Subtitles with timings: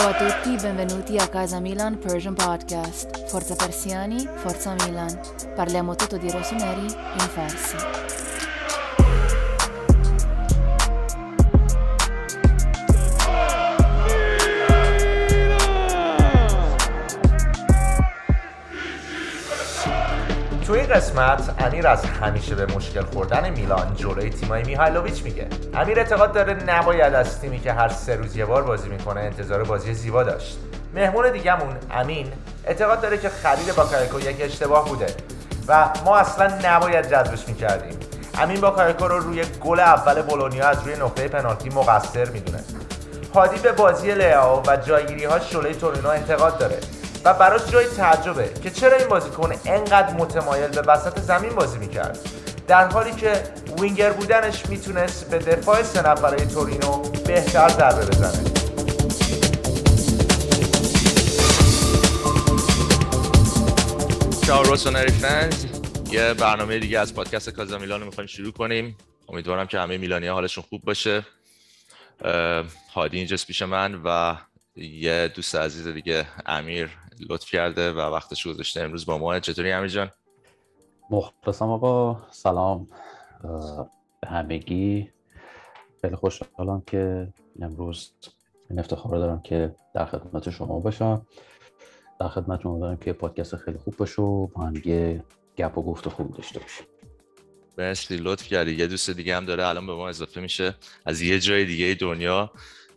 [0.00, 3.26] Ciao a tutti, benvenuti a Casa Milan Persian Podcast.
[3.26, 5.20] Forza Persiani, Forza Milan.
[5.54, 8.29] Parliamo tutto di rossoneri in farsi.
[20.70, 25.46] تو این قسمت امیر از همیشه به مشکل خوردن میلان جلوی تیمای میهایلوویچ میگه.
[25.74, 29.64] امیر اعتقاد داره نباید از تیمی که هر سه روز یه بار بازی می‌کنه انتظار
[29.64, 30.58] بازی زیبا داشت.
[30.94, 32.32] مهمون دیگهمون امین
[32.64, 35.06] اعتقاد داره که خرید باکایوکو یک اشتباه بوده
[35.68, 37.98] و ما اصلا نباید جذبش می‌کردیم.
[38.38, 42.64] امین باکایوکو رو روی گل اول بولونیا از روی نقطه پنالتی مقصر می‌دونه.
[43.34, 46.78] هادی به بازی لیاو و جایگیری هاش علیه تورینو انتقاد داره.
[47.24, 52.18] و براش جای تعجبه که چرا این بازیکن انقدر متمایل به وسط زمین بازی می‌کرد.
[52.66, 53.42] در حالی که
[53.80, 58.50] وینگر بودنش می‌تونست به دفاع سه نفره تورینو بهتر ضربه بزنه.
[64.46, 65.64] چاو روسونری فنز.
[66.10, 68.96] یه برنامه دیگه از پادکست کازا میلان رو می‌خوایم شروع کنیم.
[69.28, 71.26] امیدوارم که همه میلانی حالشون خوب باشه.
[72.94, 74.36] هادی اینجاست پیش من و
[74.76, 76.88] یه دوست عزیز دیگه امیر
[77.28, 79.40] لطف کرده و وقتش گذاشته امروز با ما.
[79.40, 80.10] چطوری امیر جان؟
[81.10, 82.22] مخلصم آقا.
[82.30, 82.88] سلام.
[84.20, 85.10] به همگی.
[86.00, 87.28] خیلی خوشحالم که
[87.62, 88.12] امروز
[88.70, 91.26] این افتخار دارم که در خدمت شما باشم.
[92.20, 95.24] در خدمتتون دارم که پادکست خیلی خوب باشه و با هم یه
[95.58, 96.86] گپ و گفت خوب داشته باشیم.
[97.78, 98.74] مرسی لطف کردی.
[98.74, 100.74] یه دوست دیگه هم داره الان به ما اضافه میشه.
[101.06, 102.50] از یه جای دیگه دنیا.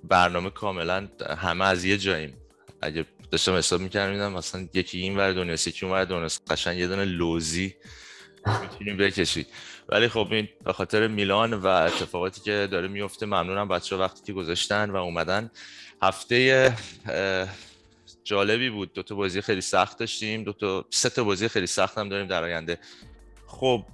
[0.04, 1.08] برنامه کاملا
[1.38, 2.38] همه از یه جاییم.
[2.82, 6.28] اگه داشتم حساب می‌کردم مثلا یکی این ور دنیا یکی اون ور دنیا.
[6.50, 7.76] قشنگ یه دونه لوزی
[8.62, 9.46] می‌تونیم بکشی
[9.90, 14.34] ولی خب این به خاطر میلان و اتفاقاتی که داره میفته ممنونم بچه وقتی که
[14.34, 15.52] گذاشتن و اومدن.
[16.02, 16.76] هفته
[18.24, 18.94] جالبی بود.
[18.94, 20.44] دو تا بازی خیلی سخت داشتیم.
[20.44, 22.80] دو تا سه تا بازی خیلی سخت هم داریم در آینده.
[23.48, 23.86] خب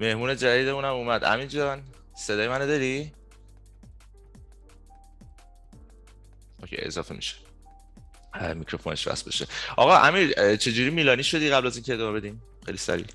[0.00, 1.24] مهمون جدیدمون هم اومد.
[1.24, 1.82] امین جان
[2.14, 3.12] صدای منو داری؟
[6.60, 7.45] اوکی اضافه میشه.
[8.54, 9.46] میکروفونش وصل بشه.
[9.76, 13.06] آقا امیر چجوری میلانی شدی قبل از اینکه ادامه بدیم؟ خیلی سریع.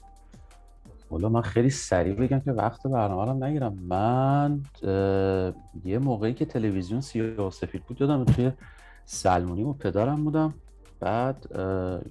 [1.11, 3.73] والا من خیلی سریع بگم که وقت برنامه رو نگیرم.
[3.73, 4.61] من
[5.85, 8.51] یه موقعی که تلویزیون سیاه سفید بود دادم توی
[9.05, 10.53] سلمونی و پدرم بودم.
[10.99, 11.45] بعد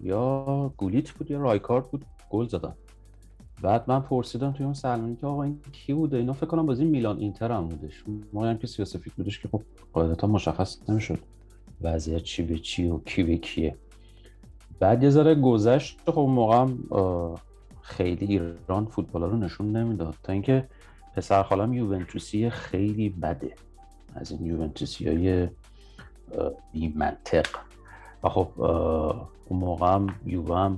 [0.02, 2.74] یا گولیت بود یا رایکارد بود گل زدم.
[3.62, 6.84] بعد من پرسیدم توی اون سلمونی که آقا این کی بوده؟ اینا فکر کنم بازی
[6.84, 11.18] میلان اینتر هم بودش ما هم که سیاسفید بودش که خب قاعدتا مشخص نمی‌شد.
[11.80, 13.76] وضعیت چی به چی و کی به کیه.
[14.80, 16.66] بعد یه ذره گذشت خب موقع
[17.80, 20.14] خیلی ایران فوتبال رو نشون نمی‌داد.
[20.22, 20.68] تا اینکه
[21.16, 23.54] پسر خالم یوونتوسی خیلی بده.
[24.14, 25.48] از این یوونتوسی های
[26.72, 27.46] بی منطق
[28.24, 28.60] و خب
[29.44, 30.76] اون موقع هم یووه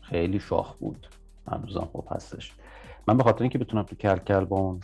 [0.00, 1.06] خیلی شاخ بود.
[1.48, 2.52] هنوزم خب هستش.
[3.08, 4.80] من به خاطر اینکه بتونم تو کل با اون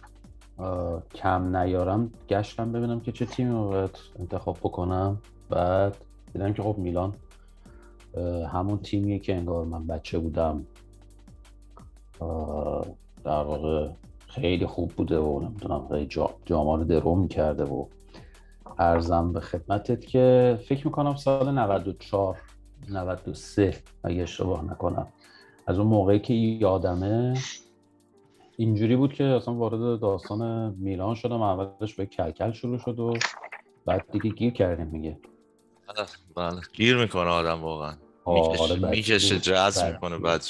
[1.15, 5.19] کم نیارم گشتم ببینم که چه تیمی باید انتخاب بکنم.
[5.55, 5.97] بعد
[6.33, 7.15] دیدم که خب میلان
[8.53, 10.67] همون تیمیه که انگار من بچه بودم.
[13.25, 13.91] در واقع
[14.27, 16.07] خیلی خوب بوده و نمی‌دونم خیلی
[16.45, 17.87] جاما رو درو می‌کرده و
[18.79, 22.41] ارزم به خدمتت که فکر می‌کنم سال 94
[22.91, 25.07] 93 اگه اشتباه نکنم.
[25.67, 27.35] از اون موقعی که یادمه
[28.57, 33.15] اینجوری بود که اصلا وارد داستان میلان شدم اولش به کلکل شروع شد و
[33.87, 35.19] بعد دیگه گیر کردیم میگه
[36.37, 36.61] بله.
[36.73, 37.95] گیر می‌کنه آدم واقعا.
[38.27, 40.45] آره می‌کشه جذب می‌کنه بعد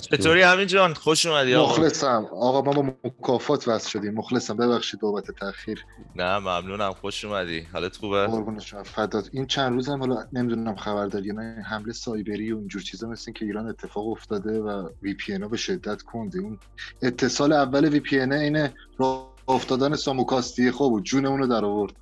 [0.00, 2.26] چطوری همین جان؟ خوش اومدی آقا؟ مخلصم.
[2.32, 4.14] آقا ما با مکافات وصل شدیم.
[4.14, 4.56] مخلصم.
[4.56, 5.84] ببخشید بابت تاخیر.
[6.16, 6.92] نه ممنونم.
[6.92, 7.60] خوش اومدی.
[7.72, 9.28] حالت خوبه؟ قربون فدات.
[9.32, 11.62] این چند روزم حالا نمی‌دونم خبر داری نه.
[11.66, 16.38] حمله سایبری و اینجور چیزا مثل که ایران اتفاق افتاده و VPN به شدت کنده.
[16.38, 16.58] اون
[17.02, 21.92] اتصال اول VPN ه راه افتادن ساموکاستی خوب بود جون اونو در آورد.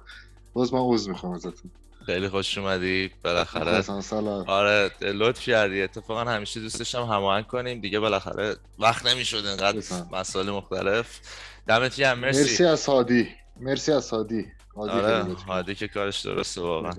[0.52, 1.70] باز من عذر می‌خوام ازتون.
[2.08, 3.84] خیلی خوش اومدی بالاخره.
[4.46, 5.82] آره لطف کردی.
[5.82, 7.81] اتفاقا همیشه دوست داشتم هماهنگ کنیم.
[7.81, 9.82] دیگه بالاخره وقت نمی‌شد اینقدر
[10.12, 11.20] مسائل مختلف.
[11.66, 12.40] دمت گرم مرسی.
[12.40, 13.28] مرسی از هادی.
[13.60, 14.46] مرسی از هادی.
[14.76, 16.93] آره هادی که کارش درسته واقعا.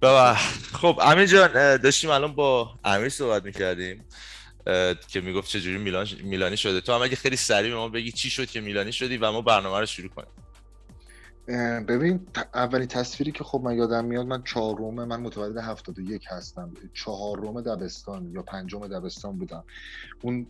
[0.00, 0.34] بابا
[0.72, 4.04] خب امیر جان داشتیم الان با امیر صحبت می‌کردیم
[5.08, 6.80] که می‌گفت چجوری میلان میلانی شده.
[6.80, 9.40] تو هم اگه خیلی سریع به ما بگی چی شد که میلانی شدی و ما
[9.40, 10.28] برنامه رو شروع کنیم.
[11.88, 16.72] ببین اولین تصویری که خب من یادم میاد من چهارم من متولد 71 هستم.
[16.92, 19.64] چهارم دبستان یا پنجم دبستان بودم.
[20.22, 20.46] اون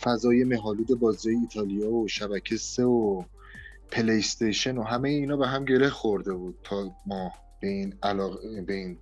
[0.00, 3.22] فضای مهالود بازی ایتالیا و شبکه سه و
[3.90, 8.62] پلی استیشن و همه اینا به هم گره خورده بود تا ما به این علاقه
[8.62, 8.98] به این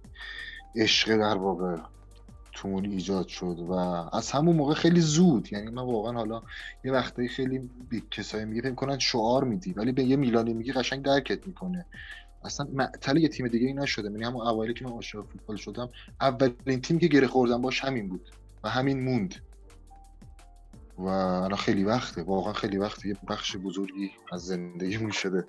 [0.76, 1.76] عشق در واقع
[2.58, 3.72] تومون ایجاد شد و
[4.12, 6.42] از همون موقع خیلی زود یعنی من واقعا حالا
[6.84, 10.72] یه وقتایی خیلی به کسایی میگه فکر کنن شعار میدی ولی به یه میلانی میگی
[10.72, 11.86] قشنگ درکت می‌کنه.
[12.44, 15.88] اصلا معطل یه تیم دیگه ای نشده یعنی همون اوایلی که من عاشق فوتبال شدم
[16.20, 18.30] اولین تیم که گره خوردم باش همین بود
[18.64, 19.34] و همین موند.
[20.98, 25.44] و الان خیلی وقته واقعا خیلی وقته یه بخش بزرگی از زندگی شده.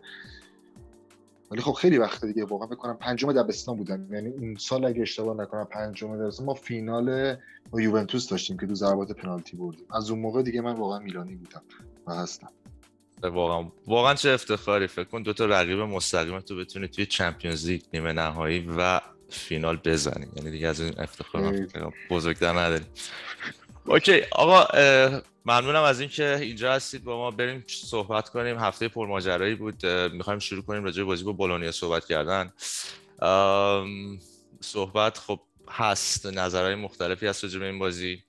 [1.52, 5.38] ولی خب خیلی وقت دیگه واقعا بکنم پنجم دبستان بودم یعنی اون سال اگه اشتباه
[5.38, 7.36] نکنم پنجم دبستان ما فینال
[7.72, 9.86] با یوونتوس داشتیم که دو ضربات پنالتی بردیم.
[9.92, 11.62] از اون موقع دیگه من واقعا میلانی بودم
[12.08, 12.50] و هستم.
[13.24, 13.72] واقعا.
[13.88, 14.88] واقعا چه افتخاری.
[14.88, 19.80] فکر کن دو تا رقیب مستقیم تو بتونی توی چمپیونز لیگ نیمه نهایی و فینال
[19.86, 20.28] بزنی.
[20.36, 21.68] یعنی دیگه از این افتخار
[22.10, 22.86] بزرگتر نداری.
[23.90, 24.68] اوکی آقا
[25.46, 27.32] ممنونم از اینکه اینجا هستید با ما.
[27.32, 28.58] بریم صحبت کنیم.
[28.58, 29.86] هفته پرماجرایی بود.
[29.86, 32.54] می‌خوایم شروع کنیم راجع بازی با بولونیا صحبت کردن.
[34.62, 35.40] صحبت خب
[35.70, 36.26] هست.
[36.26, 38.24] نظرهای مختلفی هست راجع به این بازی.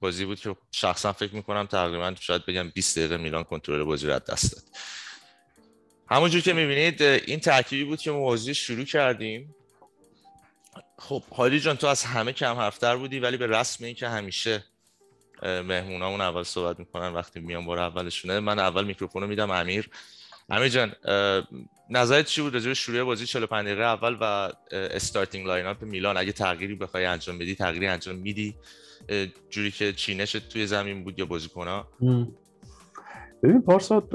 [0.00, 4.18] بازی بود که شخصا فکر می‌کنم تقریبا شاید بگم 20 دقیقه میلان کنترل بازی رو
[4.18, 4.62] دست داد.
[6.10, 9.54] همونجور که می‌بینید این ترکیبی بود که موضوع شروع کردیم.
[10.98, 14.64] خب حالی جان تو از همه کم حرفتر بودی ولی به رسم این که همیشه
[15.42, 19.90] مهمونامون اول صحبت می‌کنن وقتی میان بار اولشونه من اول میکروفونو میدم امیر.
[20.48, 20.92] امیر جان
[21.90, 26.32] نظرت چی بود راجع به شروع بازی 45 دقیقه اول و starting lineup میلان؟ اگه
[26.32, 28.54] تغییری بخوای انجام بدی تغییری انجام میدی؟
[29.50, 31.88] جوری که چینش توی زمین بود یا بازیکن‌ها؟
[33.42, 34.14] ببین پارساد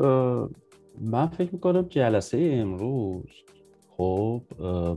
[1.02, 3.30] من فکر می‌کنم جلسه امروز
[4.00, 4.42] خب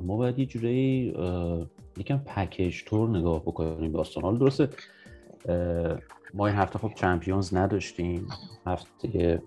[0.02, 1.14] ما باید یه جوری
[1.98, 4.22] یکم پکیج تور نگاه بکنیم داستان.
[4.22, 4.68] حالا درسته
[6.34, 8.26] ما این هفته خب چمپیونز نداشتیم.
[8.66, 9.42] هفته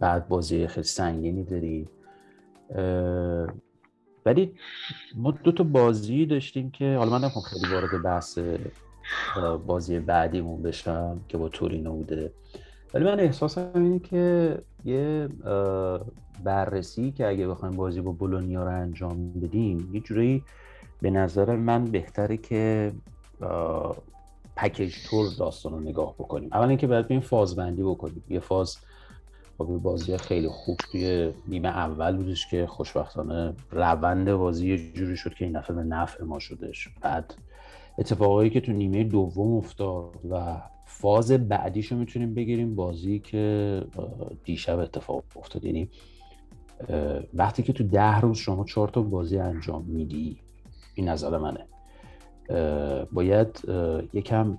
[0.00, 1.88] بعد بازی خیلی سنگینی داریم.
[4.26, 4.54] ولی
[5.16, 8.38] ما دو تا بازی داشتیم که حالا من نمی‌خوام خیلی وارد بحث
[9.66, 12.32] بازی بعدیمون بشم که با تورینو بوده.
[12.94, 15.28] ولی من احساسم اینه که یه
[16.44, 20.42] بررسی که اگه بخوایم بازی با بولونیا رو انجام بدیم یه جورایی
[21.00, 22.92] به نظر من بهتره که
[24.56, 26.48] پکیج تور داستان رو نگاه بکنیم.
[26.52, 28.24] اول اینکه باید این فاز بندی بکنیم.
[28.28, 28.76] یه فاز
[29.58, 35.34] با بازی خیلی خوب توی نیمه اول بودش که خوشبختانه روند بازی یه جوری شد
[35.34, 37.34] که این دفعه به نفع ما شدش بعد
[37.98, 43.84] اتفاقایی که تو نیمه دوم افتاد و فاز بعدیشو می‌تونیم بگیریم بازی که
[44.44, 45.64] دیشب اتفاق افتاد.
[45.64, 45.90] یعنی
[47.34, 50.40] وقتی که تو ده روز شما چهار تا بازی انجام میدی
[50.94, 51.66] این نظر منه.
[53.12, 53.62] باید
[54.12, 54.58] یکم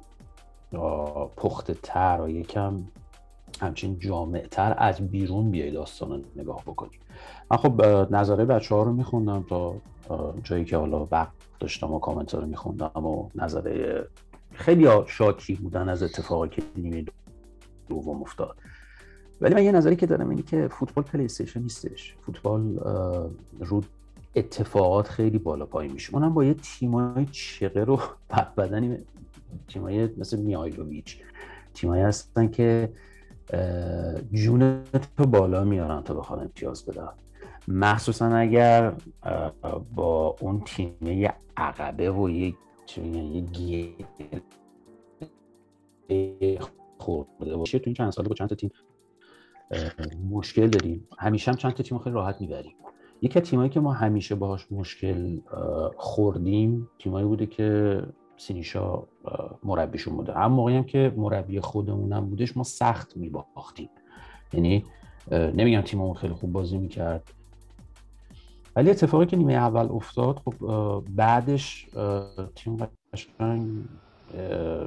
[1.37, 2.83] پخته تر و یکم
[3.61, 6.99] همچین جامع تر از بیرون بیای داستان نگاه بکنی.
[7.51, 7.81] من خب
[8.11, 9.75] نظره بچه ها رو میخوندم تا
[10.43, 14.03] جایی که حالا وقت داشتم و کامنت رو میخوندم و نظره
[14.59, 17.05] خیلی شاکی بودن از اتفاقی که نیمه
[17.89, 18.57] دوم افتاد.
[19.41, 22.15] ولی من یه نظری که دارم اینه که فوتبال پلی نیستش.
[22.21, 22.77] فوتبال
[23.59, 23.83] رو
[24.35, 26.13] اتفاقات خیلی بالا پایین میشه.
[26.13, 27.99] اونم با یه تیمای چقه رو
[28.57, 28.97] بدنی
[29.67, 31.17] تیمای مثل میایلوویچ.
[31.73, 32.89] تیمایی هستن که
[34.31, 37.09] جونت رو بالا میارن تا بخواد امتیاز بدن.
[37.67, 38.93] مخصوصا اگر
[39.95, 42.55] با اون تیمه عقبه و یک
[42.97, 43.93] یه گیر
[46.97, 47.57] خورده.
[47.57, 48.71] باشه تو این چند ساله با چند تا تیم
[50.29, 51.07] مشکل داریم.
[51.19, 52.75] همیشه هم چند تا تیم خیلی راحت می‌بریم.
[53.21, 55.39] یکی از تیمایی که ما همیشه باهاش مشکل
[55.97, 58.01] خوردیم تیمایی بوده که
[58.37, 59.03] سینیشا
[59.63, 60.33] مربیشون بوده.
[60.33, 63.89] هم موقعی هم که مربی خودمونم بودش ما سخت میباختیم.
[64.53, 64.85] یعنی
[65.31, 67.33] نمیگم تیممون خیلی خوب بازی می‌کرد.
[68.75, 70.53] ولی اتفاقی که نیمه اول افتاد خب
[71.09, 71.87] بعدش
[72.55, 72.77] تیم
[73.13, 73.85] قشنگ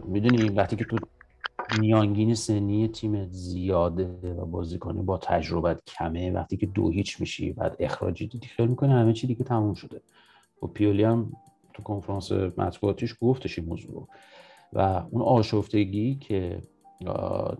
[0.04, 0.96] می‌دونی وقتی که تو
[1.78, 7.76] میانگین سنی تیم زیاده و بازیکن با تجربت کمه وقتی که دو هیچ میشی بعد
[7.78, 10.00] اخراجی دیدی خیلی می‌کنه همه چی دیگه تموم شده.
[10.62, 11.32] و پیولی هم
[11.74, 14.08] تو کنفرانس مطبوعاتیش گفتش این موضوع
[14.72, 16.62] و اون آشفتگی که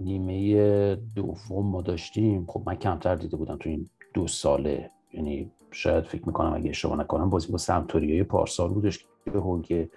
[0.00, 6.04] نیمه دوم ما داشتیم خب من کمتر دیده بودم تو این دو ساله یعنی شاید
[6.04, 9.90] فکر می‌کنم اگه اشتباه نکنم بازی با سمتوریای پارسال بودش که هولگه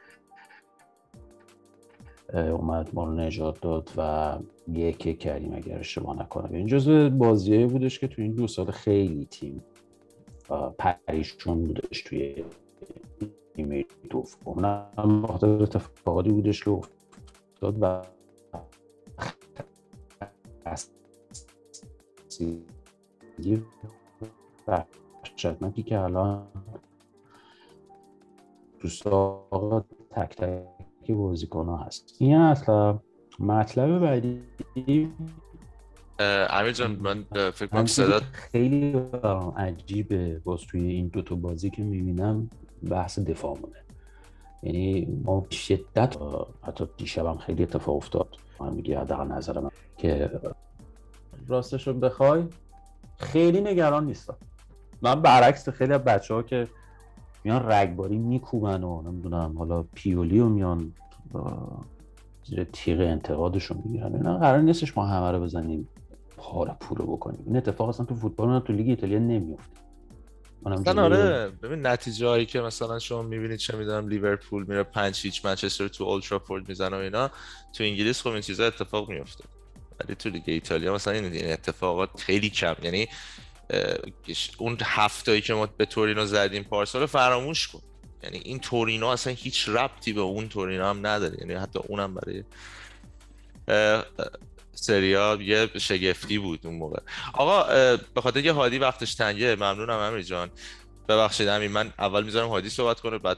[2.34, 4.34] اومد ما رو نجات داد و
[4.67, 6.53] یک کردیم اگر اشتباه نکنم.
[6.53, 9.63] این جزو بازیه بودش که تو این دو سال خیلی تیم
[10.77, 12.44] پریشون بودش توی
[13.55, 14.65] نیمه دوم.
[14.98, 18.01] هم بخاطر اتفاقاتی بودش که افتاد و
[25.36, 26.48] وحشتناکی که الان
[28.80, 32.15] تو ساق تک تک بازیکن ها هست.
[32.20, 33.00] این اصلا
[33.39, 34.44] مطلب بعدی
[36.20, 41.84] امیر جان من فکر کنم صدا خیلی برام عجیبه باز توی این دوتا بازی که
[41.84, 42.50] می‌بینم
[42.89, 43.84] بحث دفاع مونه.
[44.63, 46.18] یعنی ما شدت
[46.62, 48.27] حتی دیشبم خیلی اتفاق افتاد.
[48.60, 50.32] من میگه حداقل نظر من که
[51.48, 52.44] راستش رو بخوای
[53.18, 54.38] خیلی نگران نیستم.
[55.02, 56.68] من برعکس خیلی از بچه ها که
[57.44, 60.94] میان رگباری میکوبن و نمی‌دونم حالا پیولی و میان
[62.44, 64.16] زیر تیغ انتقادشون می‌گیرن.
[64.16, 65.90] اینا قرار نیستش ما همه رو بزنیم
[66.38, 67.44] پاره پولو بکنیم.
[67.46, 69.86] این اتفاق اصلا تو فوتبال نه تو لیگ ایتالیا نمیفته
[70.66, 75.46] مثلا آره ببین نتیجه هایی که مثلا شما می‌بینید چه می‌دونم لیورپول میره 5 هیچ
[75.46, 77.30] منچستر تو اولترافورد می‌زنه و اینا
[77.74, 79.44] تو انگلیس خب این چیزا اتفاق میفته
[80.00, 82.75] ولی تو لیگ ایتالیا مثلا این اتفاقات خیلی کم.
[82.84, 83.08] یعنی
[84.58, 87.82] اون هفتایی که ما به تورینو زدیم پارسال رو فراموش کن.
[88.24, 91.38] یعنی این تورینو اصلا هیچ ربطی به اون تورینو هم نداره.
[91.40, 92.44] یعنی حتی اونم برای
[94.72, 97.00] سریا یه شگفتی بود اون موقع.
[97.34, 97.64] آقا
[97.98, 100.52] به خاطر که هادی وقتش تنگه ممنونم امیر جان.
[101.10, 103.38] ببخشید امیر من اول می‌ذارم هادی صحبت کنه بعد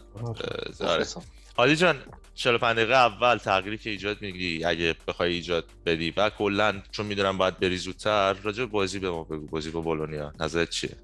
[1.58, 2.04] هادی جان
[2.38, 6.14] 45 دقیقه اول تغییری که ایجاد میگی اگه بخوای ایجاد بدی.
[6.18, 9.48] و کلا چون می‌دونم باید بری زودتر راجع بازی به ما بگو.
[9.48, 10.96] بازی با بولونیا نظرت چیه؟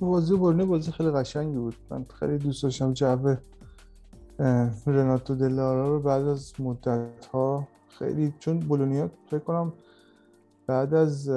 [0.00, 1.76] بازی بولونیا بازی خیلی قشنگی بود.
[1.90, 3.36] من خیلی دوست داشتم جو
[4.86, 9.72] رناتو دلارا رو بعد از مدت ها خیلی چون بولونیا فکر کنم
[10.66, 11.30] بعد از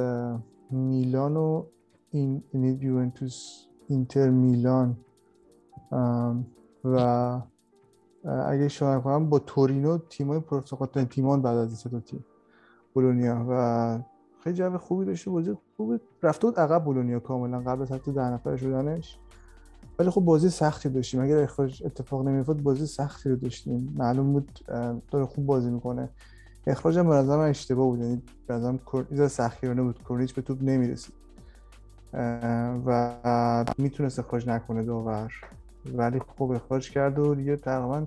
[0.72, 1.65] میلان و
[2.12, 2.44] این
[2.82, 4.98] یوونتوس اینتر میلان
[6.86, 7.41] و
[8.25, 12.25] اگه شما کنم با تورینو تیمای پرتقاطن تیمان بعد از این تیم
[12.94, 13.46] بولونیا.
[13.50, 14.00] و
[14.44, 18.22] خیلی جو خوبی داشته بازی خوب رفته بود عقب بولونیا کاملا قبل از حتی ده
[18.22, 19.20] نفر شدنش.
[20.00, 21.22] ولی خب بازی سختی داشتیم.
[21.22, 23.94] اگر اخراج اتفاق نمیفت بازی سختی رو داشتیم.
[23.98, 24.60] معلوم بود
[25.12, 26.10] داره خوب بازی می‌کنه.
[26.67, 28.00] اخراج هم به اشتباه بود.
[28.00, 28.79] یعنی به نظرم
[29.12, 30.03] ایزا سختگیرانه بود.
[30.03, 31.13] کورنیچ به توپ نمی‌رسید.
[32.86, 35.32] و می‌تونست اخراج نکنه داور.
[35.94, 38.06] ولی خوب اخراج کرد و دیگه تقریبا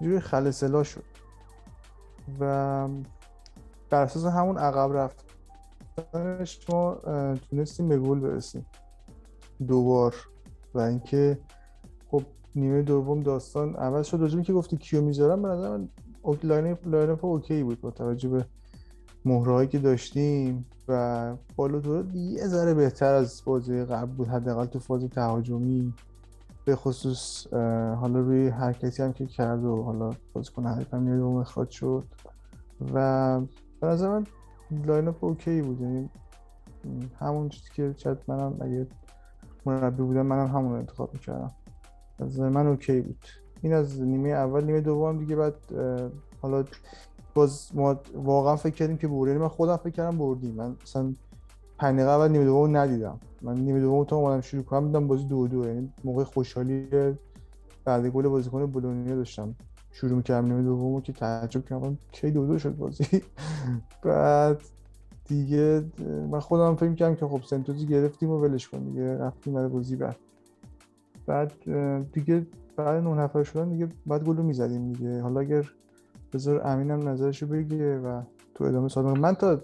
[0.00, 1.04] جوری خلصلا شد.
[2.40, 2.88] و
[3.90, 5.12] بر اساس همون عقب
[5.96, 6.94] رفتنش ما
[7.50, 8.66] تونستیم به گل برسیم.
[9.68, 10.14] دوبار.
[10.74, 11.38] و اینکه
[12.10, 12.22] خب
[12.54, 14.20] نیمه دوم داستان عوض شد.
[14.20, 15.88] راجبی که گفتی کیو می‌ذارم به نظر من
[16.42, 18.46] lineup OK بود با توجه به
[19.24, 20.66] مهرهایی که داشتیم.
[20.88, 24.28] و بالو یه ذره بهتر از بازی قبل بود.
[24.28, 25.94] حداقل تو فاز تهاجمی.
[26.70, 27.46] به خصوص
[28.00, 32.04] حالا روی حرکتی هم که کرد و حالا بازیکن حریف هم نیروم اخراج شد
[32.94, 33.40] و
[33.80, 34.26] به نظر من
[34.86, 35.80] lineup OK بود.
[35.80, 36.10] یعنی
[37.18, 38.86] همون چیزی که شاید منم اگه
[39.66, 41.50] مربی بودم منم همون انتخاب می‌کردم.
[42.18, 43.24] از من اوکی بود.
[43.62, 45.54] این از نیمه اول نیمه دوم دیگه بعد
[46.42, 46.64] حالا
[47.34, 50.54] باز ما واقعا فکر کردیم که بردیم من خودم فکر کردم بردیم.
[50.54, 51.14] من مثلا
[51.80, 53.20] پنج دقیقه اول نیمه دوم ندیدم.
[53.42, 56.88] من نیمه دوم تا اومدم شروع کنم دیدم بازی دو دو یعنی موقع خوشحالی
[57.84, 59.54] بعد گل بازیکن بولونیا داشتم.
[59.92, 63.04] شروع می‌کردم نیمه دومو که تعجب کردم کی دو دو شد بازی؟
[64.04, 64.60] بعد
[65.24, 65.84] دیگه
[66.30, 69.96] من خودم فکر کردم که خب سنتوزی گرفتیم و ولش کن دیگه رفتیم برای بازی
[69.96, 70.16] بعد.
[71.26, 71.52] بعد
[72.12, 72.46] دیگه
[72.76, 75.20] بعد نه نفر شدن دیگه بعد گلو می‌زدیم دیگه.
[75.22, 75.70] حالا اگر
[76.32, 78.22] بذار امینم نظرشو بگه و
[78.54, 79.60] تو ادامه صادق من تا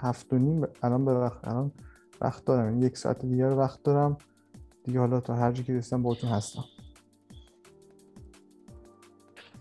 [0.00, 1.72] هفت و نیم الان به وقت الان
[2.20, 2.64] وقت دارم.
[2.64, 4.18] یعنی یک ساعت دیگر وقت دارم.
[4.84, 6.64] دیگه حالا تا هر جا که رسیدم باهاتون هستم.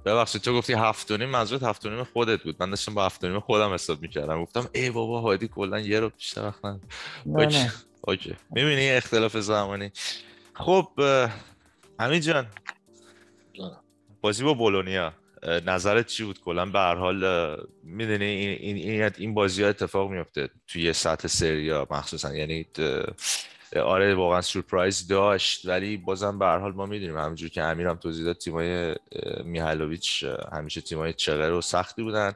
[0.05, 2.55] ببخشید تو گفتی هفت و نیم منظورت هفت و نیم خودت بود.
[2.59, 4.41] من داشتم با هفت و نیم خودم حساب می‌کردم.
[4.43, 6.79] گفتم ای بابا هادی کلا یه رو بیشتر وقت نه
[7.25, 7.69] OK.
[8.01, 8.35] OK.
[8.49, 9.91] می‌بینی اختلاف زمانی.
[10.53, 10.87] خب
[11.99, 12.47] همین جان.
[14.21, 15.13] بازی با بولونیا.
[15.43, 17.17] نظرت چی بود؟ کلا به هر حال
[17.83, 22.35] می‌دونی این این این بازی ها اتفاق میفته توی سطح سریا مخصوصا.
[22.35, 22.65] یعنی
[23.75, 28.25] آره واقعا سورپرایز داشت ولی بازم به هر حال ما می‌دونیم همونجور که امیرم توضیح
[28.25, 28.95] داد تیمای
[29.43, 32.33] میهالوویچ همیشه تیمای چغر و سختی بودن.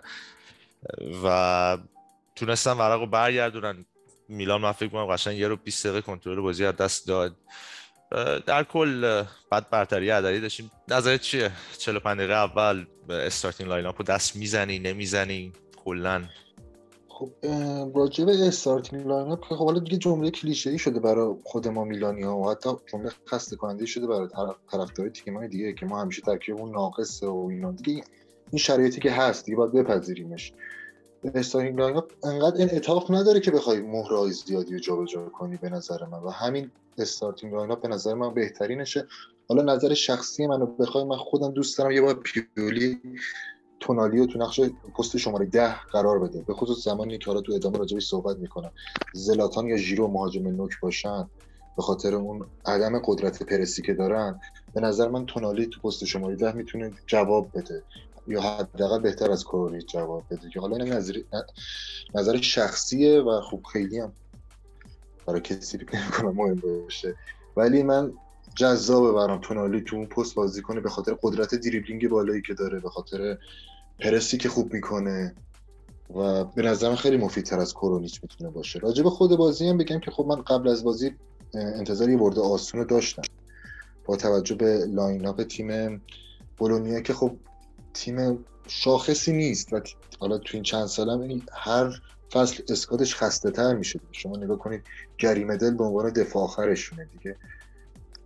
[1.24, 1.78] و
[2.36, 3.86] تونستن ورق رو برگردونن.
[4.30, 7.36] میلان من فکر کنم قشنگ یه رو 20 دقیقه کنترل بازی از دست داد.
[8.46, 10.72] در کل بعد برتری عددی داشتیم.
[10.88, 15.54] نظرت چیه؟ 45 دقیقه اول starting line رو دست می‌زنی نمی‌زنی؟
[15.86, 16.24] کلا.
[17.08, 17.30] خب
[17.96, 22.24] راجع به starting lineup خب حالا دیگه جمله کلیشه ای شده برای خود ما میلانی
[22.24, 24.28] ها و حتی جمله خسته کننده شده برای
[24.72, 27.72] طرفدار تیم های دیگه که ما همیشه ترکیبمون ناقصه و اینا.
[27.72, 28.04] دیگه
[28.52, 30.54] این شرایطی که هست دیگه باید بپذیریمش.
[31.36, 36.20] starting lineup انقدر انعطاف نداره که بخوای مهرهای زیادی رو جابجا کنی به نظر من.
[36.20, 39.08] و همین starting line به نظر من بهترینشه.
[39.50, 43.02] حالا نظر شخصی منو بخوای من خودم دوست دارم یه بار پیولی
[43.80, 44.60] تونالی رو تو نقش
[44.98, 46.42] پست شماره ده قرار بده.
[46.42, 48.72] به خصوص زمانی که حالا تو ادامه راجبش صحبت می‌کنم.
[49.14, 51.30] زلاتان یا ژیرو مهاجم نوک باشن
[51.78, 54.40] به خاطر اون عدم قدرت پرسی که دارن
[54.74, 57.84] به نظر من تونالی تو پست شماره ده می‌تونه جواب بده.
[58.28, 61.14] یا حداقل بهتر از کوری جواب بده که حالا نظر
[62.16, 64.16] نظر شخصیه و خوب خیلی هم
[65.28, 67.16] برای کسی فکر نمی‌کنم مهم باشه.
[67.58, 68.14] ولی من
[68.56, 72.80] جذابه برام تونالی تو اون پست بازی کنه به خاطر قدرت دریبلینگ بالایی که داره
[72.80, 73.38] به خاطر
[74.00, 75.36] پرسی که خوب می‌کنه
[76.16, 78.80] و به نظرم خیلی مفیدتر از کرونیچ می‌تونه باشه.
[78.80, 81.12] راجع به خود بازی هم بگم که خب من قبل از بازی
[81.54, 83.22] انتظار یه برده آسون داشتم.
[84.06, 86.02] با توجه به lineup تیم
[86.58, 87.38] بولونیا که خب
[87.94, 89.82] تیم شاخصی نیست و
[90.20, 92.02] حالا تو این چند سال هم هر
[92.34, 94.00] فصل squad ش خسته تر میشه.
[94.12, 94.82] شما نگاه کنید
[95.18, 97.36] گری مدل به عنوان دفاع آخرشونه دیگه.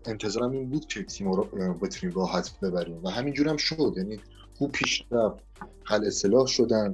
[0.06, 3.94] انتظارم این بود که تیم رو بتونیم راحت ببریم و همینجور هم شد.
[3.98, 4.20] یعنی
[4.58, 5.44] خوب پیش رفت
[5.84, 6.92] خلع سلاح شدن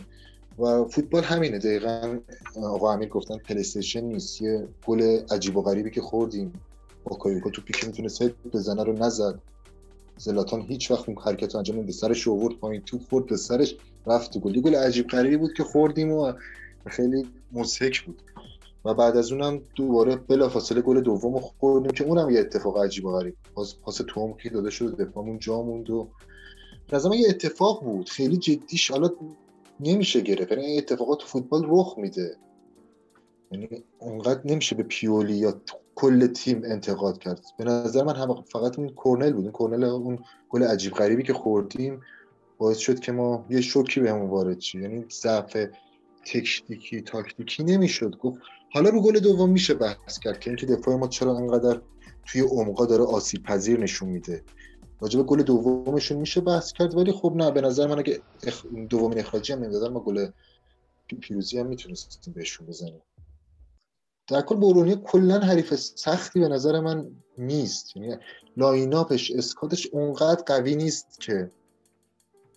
[0.59, 1.59] و فوتبال همینه.
[1.59, 2.19] دقیقا
[2.55, 4.41] آقا امیر گفتن پلیستیشن نیست.
[4.41, 6.53] یه گل عجیب و غریبی که خوردیم.
[7.03, 9.39] با کایوکو تو پیش می‌تونه سید بزنه رو نزد.
[10.17, 12.81] زلاتان هیچ وقت اون حرکت رو انجام نمیده سرش آورد پایین.
[12.81, 13.75] تو خورد به سرش.
[14.07, 14.61] رفت گل.
[14.61, 16.33] گل عجیب غریبی بود که خوردیم و
[16.89, 18.21] خیلی مضحک بود.
[18.85, 23.11] و بعد از اونم دوباره بلافاصله گل دوم خوردیم که اونم یه اتفاق عجیب و
[23.11, 26.07] غریب پاس پاس توم که داده شد دفاعمون جا موند و
[26.91, 28.09] لازم یه اتفاق بود.
[28.09, 29.09] خیلی جدیش حالا
[29.79, 30.51] نمیشه گرفت.
[30.51, 32.35] یعنی اتفاقات تو فوتبال رخ میده.
[33.51, 33.67] یعنی
[33.99, 35.61] اونقدر نمیشه به پیولی یا
[35.95, 37.45] کل تیم انتقاد کرد.
[37.57, 39.43] به نظر من هم فقط اون کورنل بود.
[39.43, 42.01] اون کورنل اون گل عجیب غریبی که خوردیم
[42.57, 45.57] باعث شد که ما یه شوکی بهمون وارد شد یعنی ضعف
[46.25, 48.17] تکنیکی تاکتیکی نمی‌شد.
[48.17, 48.39] گفت
[48.71, 51.81] حالا رو گل دوم میشه بحث کرد که اینکه دفاع ما چرا انقدر
[52.25, 54.43] توی عمقا داره آسیب پذیر نشون میده.
[55.01, 58.65] راجب گل دومشون میشه بحث کرد ولی خب نه به نظر من اگه اخ...
[58.89, 59.93] دومین اخراجی هم نمی‌دادن.
[59.93, 60.27] ما گل
[61.21, 63.01] پیروزی هم می‌تونستیم بهشون بزنیم.
[64.27, 67.97] در کل بولونیا کلا حریف سختی به نظر من نیست.
[67.97, 68.17] یعنی
[68.57, 71.51] lineup ش squad ش اونقدر قوی نیست که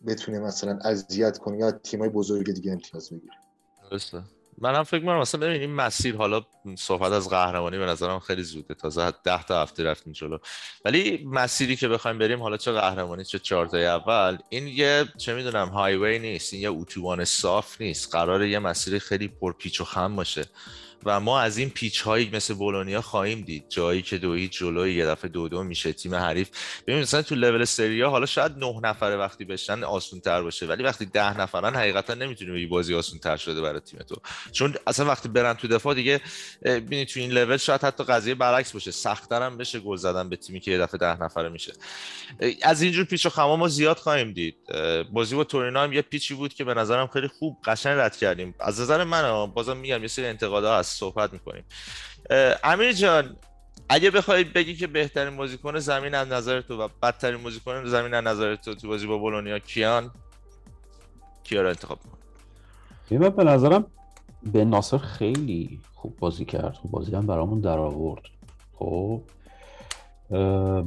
[0.07, 3.35] بتونه مثلا اذیت کنه یا تیمای بزرگ دیگه امتیاز بگیره.
[3.91, 4.23] درسته.
[4.59, 6.43] منم فکر می‌کنم مثلا ببینیم مسیر حالا
[6.79, 8.75] صحبت از قهرمانی به نظرم خیلی زوده.
[8.75, 10.39] تازه ده تا هفته رفتیم جلو.
[10.85, 15.69] ولی مسیری که بخوایم بریم حالا چه قهرمانی چه چهارتای اول این یه چه می‌دونم
[15.69, 18.13] هایوی نیست این یه اتوبان صاف نیست.
[18.13, 20.45] قراره یه مسیر خیلی پرپیچ و خم باشه.
[21.05, 23.65] و ما از این پیچ هایی مثل بولونیا خواهیم دید.
[23.69, 26.51] جایی که دوی جلوی یه دفعه دو دو میشه تیم حریف.
[26.87, 30.83] ببین مثلا تو لول سریا حالا شاید نه نفره وقتی بشن آسون تر باشه ولی
[30.83, 34.17] وقتی ده نفرن حقیقتا نمی‌تونی بگی بازی آسون تر شده برای تیم تو.
[34.53, 36.21] چون اصلا وقتی برن تو دفاع دیگه
[36.65, 38.91] ببینی تو این لول شاید حتی قضیه برعکس باشه.
[38.91, 41.73] سختتر هم بشه گل زدن به تیمی که یه دفعه ده نفره میشه.
[42.63, 44.57] از اینجور پیچ و خما ما زیاد خواهیم دید.
[45.13, 48.55] بازی با تورینو هم یه پیچی بود که به نظرم خیلی خوب قشنگ رد کردیم.
[48.61, 51.65] از نظر من بازم میگم یه سری انتقادها صحبت می‌کنیم.
[52.65, 53.37] امیر جان
[53.89, 58.25] اگه بخوای بگی که بهترین بازیکن زمین از نظر تو و بدترین بازیکن زمین از
[58.25, 60.11] نظر تو تو بازی با بولونیا کیان؟
[61.45, 61.99] کیا رو انتخاب
[63.11, 63.87] من به نظرم
[64.53, 66.75] به ناصر خیلی خوب بازی کرد.
[66.75, 68.23] خوب بازی هم برامون در آورد.
[68.75, 69.23] خب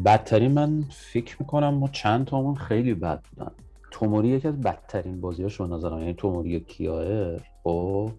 [0.05, 3.51] بدترین من فکر می‌کنم ما چند تامون خیلی بد بودن.
[3.91, 7.41] توموری یکی از بدترین بازیاش به نظرم یعنی توموری کیایر.
[7.63, 8.11] خب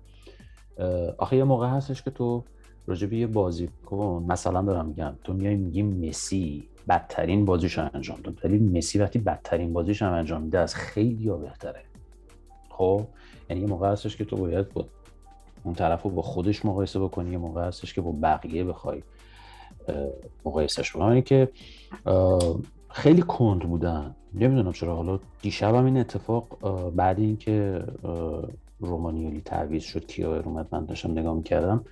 [1.19, 2.45] آخه یه موقع هستش که تو
[2.87, 8.41] راجع به یه بازیکن مثلا دارم میگم تو میای میگی مسی بدترین بازیش انجام داد
[8.45, 11.83] ولی مسی وقتی بدترین بازیش هم انجام میده از خیلی ها بهتره.
[12.71, 13.07] خب
[13.51, 14.87] یعنی یه موقع هستش که تو باید با
[15.65, 19.03] اون طرف رو با خودش مقایسه بکنی یه موقع هستش که با بقیه بخوای
[20.45, 21.49] مقایسهش بکنی که
[22.89, 24.15] خیلی کند بودن.
[24.35, 26.59] نمی‌دونم چرا حالا دیشب هم این اتفاق
[26.91, 27.83] بعد اینکه
[28.81, 31.85] رومانیولی تعویض شد کیایر اومد من داشتم نگاه می‌کردم.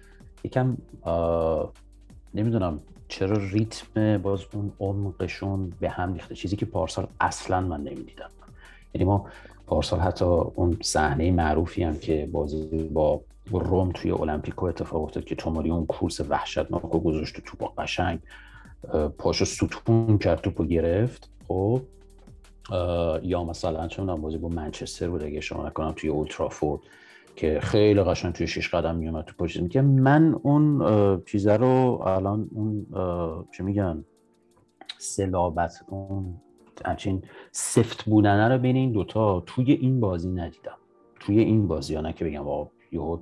[0.44, 0.76] یکم
[2.34, 6.34] نمی‌دونم چرا ریتم باز اون عمقشون به هم ریخته.
[6.34, 8.30] چیزی که پارسال اصلا من نمی‌دیدم.
[8.94, 9.26] یعنی ما
[9.66, 13.20] پارسال حتی اون صحنه معروفی هم که بازی با
[13.50, 18.18] روم توی المپیکو اتفاق افتاد که توماری اون کورس وحشتناک رو گذاشت تو با قشنگ
[19.18, 21.30] پاشو ستون کرد توپو گرفت.
[21.48, 21.82] خب
[23.22, 26.82] یا مثلا چون بازی با منچستر بود اگه شما نکنم توی اولترافورد
[27.36, 32.48] که خیلی قشنگ توی شش قدم میومد تو پشت که من اون چیزه رو الان
[32.52, 32.86] اون
[33.52, 34.04] چه میگن
[34.98, 36.40] سلابت اون
[36.84, 40.76] همچین سفت بودنه رو بین این دوتا توی این بازی ندیدم.
[41.20, 43.18] توی این بازی ها نه که بگم واقعا یهو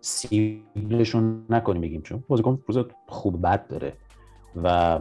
[0.00, 3.92] سیبلشون نکنیم بگیم چون بازیکن روز خوب بد داره.
[4.56, 4.98] و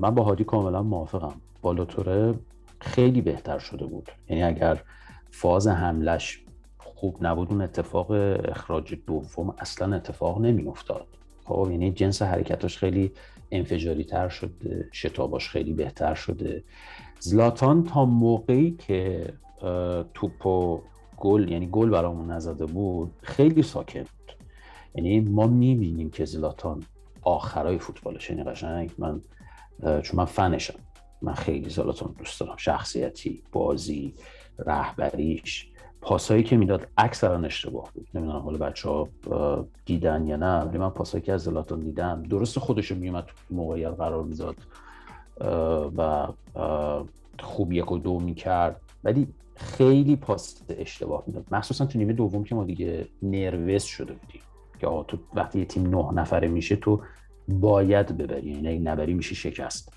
[0.00, 1.40] من با هادی کاملا موافقم.
[1.62, 2.34] بالاتوره
[2.86, 4.10] خیلی بهتر شده بود.
[4.28, 4.82] یعنی اگر
[5.30, 6.44] فاز حملش
[6.78, 8.10] خوب نبود اون اتفاق
[8.50, 11.06] اخراج دوم اصلا اتفاق نمی افتاد
[11.44, 13.12] خب یعنی جنس حرکتاش خیلی
[13.50, 16.64] انفجاری تر شده شتاباش خیلی بهتر شده.
[17.20, 19.32] زلاتان تا موقعی که
[20.14, 20.82] توپ و
[21.16, 24.32] گل یعنی گل برامون نزده بود خیلی ساکت بود.
[24.94, 26.84] یعنی ما می‌بینیم که زلاتان
[27.22, 29.20] آخرای فوتبالش یعنی قشنگ من
[29.82, 30.78] چون من فنشم.
[31.22, 32.56] من خیلی زلاتان دوست دارم.
[32.56, 34.14] شخصیتی بازی
[34.58, 35.68] رهبریش.
[36.00, 38.08] پاسایی که می‌داد اکثرا اشتباه بود.
[38.14, 39.08] نمی‌دونم حالا بچه ها
[39.84, 44.24] دیدن یا نه ولی من پاسایی که از زلاتان دیدم درست خودش میومد موقعیت قرار
[44.24, 44.56] می‌داد.
[45.96, 46.28] و
[47.40, 48.80] خوب یک و دو می‌کرد.
[49.04, 51.44] ولی خیلی پاس اشتباه می‌داد.
[51.50, 54.40] مخصوصا تو نیمه دوم که ما دیگه نروس شده بودیم.
[54.78, 57.02] که آقا تو وقتی تیم نه نفره میشه تو
[57.48, 58.50] باید ببری.
[58.50, 59.92] یعنی نبری میشه شکست.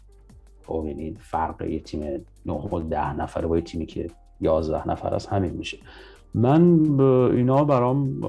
[0.70, 4.08] خب یعنی فرق یه تیم نه و ده نفره با یه تیمی که
[4.42, 5.78] یازده نفر از همین میشه.
[6.34, 6.80] من
[7.32, 8.20] اینا برام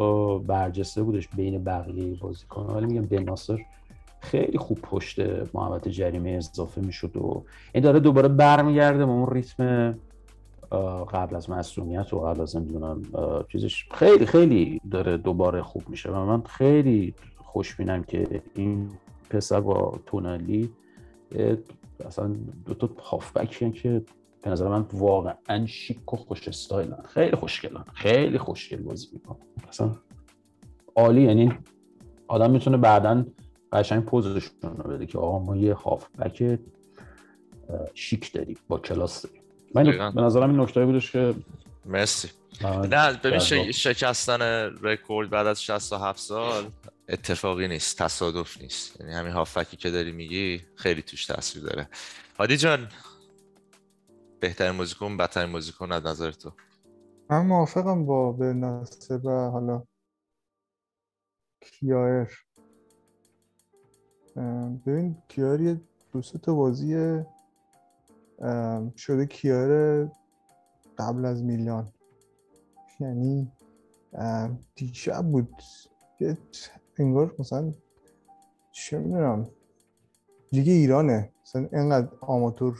[0.41, 2.63] برجسته بودش بین بقیه بازیکن.
[2.63, 3.59] ولی میگم به ناصر
[4.21, 5.21] خیلی خوب پشت
[5.55, 9.99] محبت جریمه اضافه می‌شد و این داره دوباره برمیگرده به اون ریتم
[11.13, 13.03] قبل از مسئولیت و قبل از نمی‌دونم
[13.53, 13.89] چیزش.
[13.91, 18.89] خیلی خیلی داره دوباره خوب میشه و من خیلی خوشبینم که این
[19.31, 20.71] پسر با تونالی
[22.07, 22.37] اصلا
[22.67, 24.05] دو تا هافبک که
[24.43, 27.03] به نظر من واقعا شیک و خوش استایلن.
[27.03, 27.85] خیلی خوشگلن.
[27.95, 29.47] خیلی خوشگل بازی می‌کنن.
[29.69, 29.97] اصلا
[30.97, 31.23] عالی.
[31.23, 31.53] یعنی
[32.29, 33.25] آدم می‌تونه بعدا
[33.73, 36.59] قشنگ پوزشون رو بده که آقا ما یه هافبک
[37.95, 39.43] شیک داریم با کلاس داریم.
[39.75, 41.35] من به نظرم این نکته بودش که
[41.87, 42.29] مرسی.
[42.91, 43.39] نه ببین
[43.73, 44.43] شکستن
[44.83, 46.65] رکورد بعد از 67 سال.
[47.11, 49.01] اتفاقی نیست تصادف نیست.
[49.01, 51.89] یعنی همین هافکی که داری میگی خیلی توش تاثیر داره.
[52.39, 52.89] هادی جان
[54.41, 56.53] بهترین موزیکون بدترین موزیکون از نظر تو؟
[57.31, 59.85] من موافقم با برناسه و حالا
[61.61, 62.29] کیایر.
[64.87, 65.81] ببین کیار یه
[66.13, 67.23] دو تا بازی
[68.97, 70.05] شده کیار
[70.99, 71.93] قبل از میلان.
[73.01, 73.53] یعنی
[74.75, 75.55] دیشب بود.
[77.01, 77.73] انگار مثلا
[78.73, 79.49] چه می‌دونم
[80.53, 81.33] لیگ ایرانه.
[81.43, 82.79] مثلا اینقدر آماتور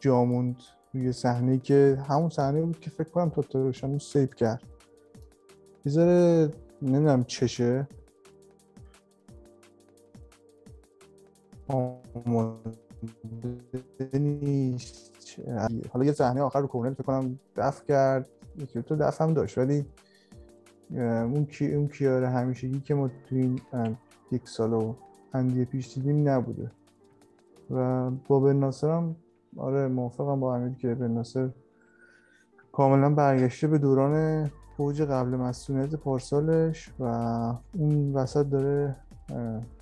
[0.00, 0.56] جاموند
[0.94, 4.62] روی صحنه که همون صحنه بود که فکر کنم تا رو سیپ کرد.
[5.84, 5.92] یه
[6.82, 7.88] نمی‌دونم چشه.
[14.14, 15.38] نیست.
[15.92, 18.28] حالا یه صحنه آخر رو کورنر فکر کنم دفع کرد.
[18.56, 19.58] یکی تو دفع هم داشت.
[19.58, 19.86] ولی
[20.96, 23.60] اون کی اون کیار همیشگی که ما تو این
[24.32, 24.94] یک سال و
[25.34, 26.70] اندیه پیش دیدیم نبوده.
[27.70, 29.16] و با بن هم
[29.56, 31.22] آره موافقم با امیر که بن
[32.72, 34.46] کاملا برگشته به دوران
[34.76, 37.04] فوج قبل مسئولیت پارسالش و
[37.72, 38.96] اون وسط داره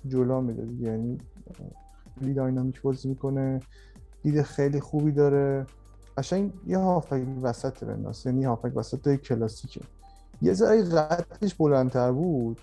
[0.07, 1.17] جلو میده یعنی
[2.19, 3.59] خیلی داینامیک بازی می‌کنه
[4.23, 5.65] دید خیلی خوبی داره.
[6.17, 9.81] قشنگ یه هافک وسط بنداز یعنی هافک وسط کلاسیکه.
[10.41, 12.61] یه ذره قدش بلندتر بود.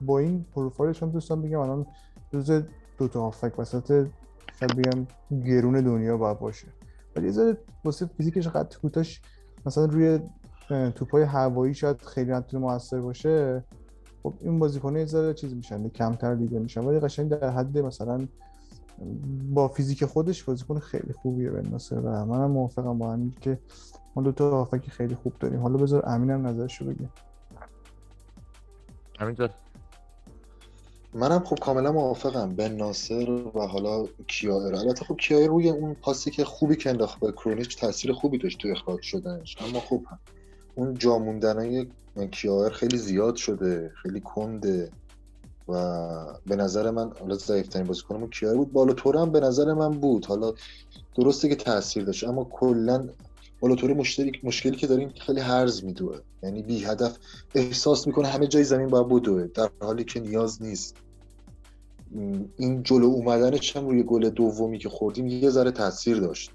[0.00, 1.86] با این پروفایلش هم دوستان بگم الان
[2.32, 2.50] روز
[2.98, 4.06] دو تا هافک وسط
[4.60, 5.06] شاید بگم
[5.44, 6.68] گرون دنیا باید باشه.
[7.16, 9.22] ولی یه ذره واسه فیزیکش قد کوتاش
[9.66, 10.20] مثلا روی
[10.94, 13.64] توپای هوایی شاید خیلی نتونه موثر باشه.
[14.22, 18.28] خب این بازیکنه یه ذره چیز میشن کمتر دیده میشن ولی قشنگ در حد مثلا
[19.54, 23.58] با فیزیک خودش بازیکن خیلی خوبیه به ناصر و منم موافقم با همین که
[24.16, 25.60] ما دو تا هافک خیلی خوب داریم.
[25.60, 27.08] حالا بذار امینم نظرشو بگه.
[29.20, 29.50] همینطور
[31.14, 36.30] منم خب کاملا موافقم بن ناصر و حالا کیایر البته خب کیایر روی اون پاسی
[36.30, 39.56] که خوبی که انداخت به کرونیچ تاثیر خوبی داشت تو اخراج شدنش.
[39.60, 40.02] اما خب
[40.74, 41.86] اون جا موندنای
[42.32, 44.92] کیایر خیلی زیاد شده خیلی کنده.
[45.68, 50.26] و به نظر من حالا ضعیفترین بازیکنمون کیار بود؟ بالاتور هم به نظر من بود.
[50.26, 50.52] حالا
[51.14, 53.08] درسته که تاثیر داشت اما کلا
[53.60, 56.18] بالاتور مشکلی مشکلی که داریم خیلی هرز میدوه.
[56.42, 57.18] یعنی بی هدف
[57.54, 60.96] احساس می‌کنه همه جای زمین باید بدوه در حالی که نیاز نیست.
[62.56, 66.50] این جلو اومدنش هم روی گل دومی که خوردیم یه ذره تاثیر داشت.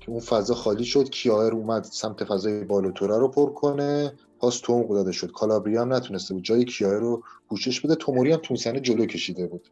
[0.00, 4.12] که اون فضا خالی شد کیایر اومد سمت فضای بالاتوره رو پر کنه.
[4.38, 5.32] پاس تو داده شد.
[5.32, 6.42] کالابری هم نتونسته بود.
[6.42, 7.94] جای کیای رو پوشش بده.
[7.94, 9.68] توموری هم تونسنه جلو کشیده بود.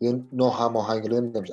[0.00, 1.44] یه ناهماهنگ نمی‌دونم.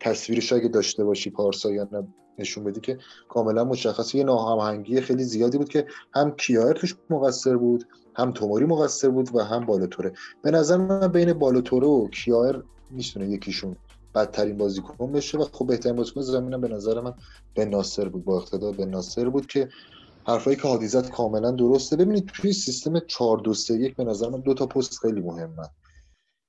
[0.00, 2.98] تصویرش اگه داشته باشی پارسا یا نه نشون بدی که
[3.28, 4.18] کاملا مشخصه.
[4.18, 7.84] یه ناهماهنگی خیلی زیادی بود که هم کیایر توش مقصر بود
[8.16, 10.12] هم توموری مقصر بود و هم بالاتوره.
[10.42, 13.76] به نظر من بین بالاتوره و کیایر می‌تونه یکیشون
[14.14, 17.14] بدترین بازیکن بشه و خب بهترین بازیکن زمینم به نظر من
[17.54, 18.24] بناصر بود.
[18.24, 19.68] با اقتدار بناصر بود که
[20.26, 21.96] حرفایی که هادی زد کاملا درسته.
[21.96, 25.68] ببینید توی سیستم 4 2 3 1 به نظر من دو تا پست خیلی مهمه.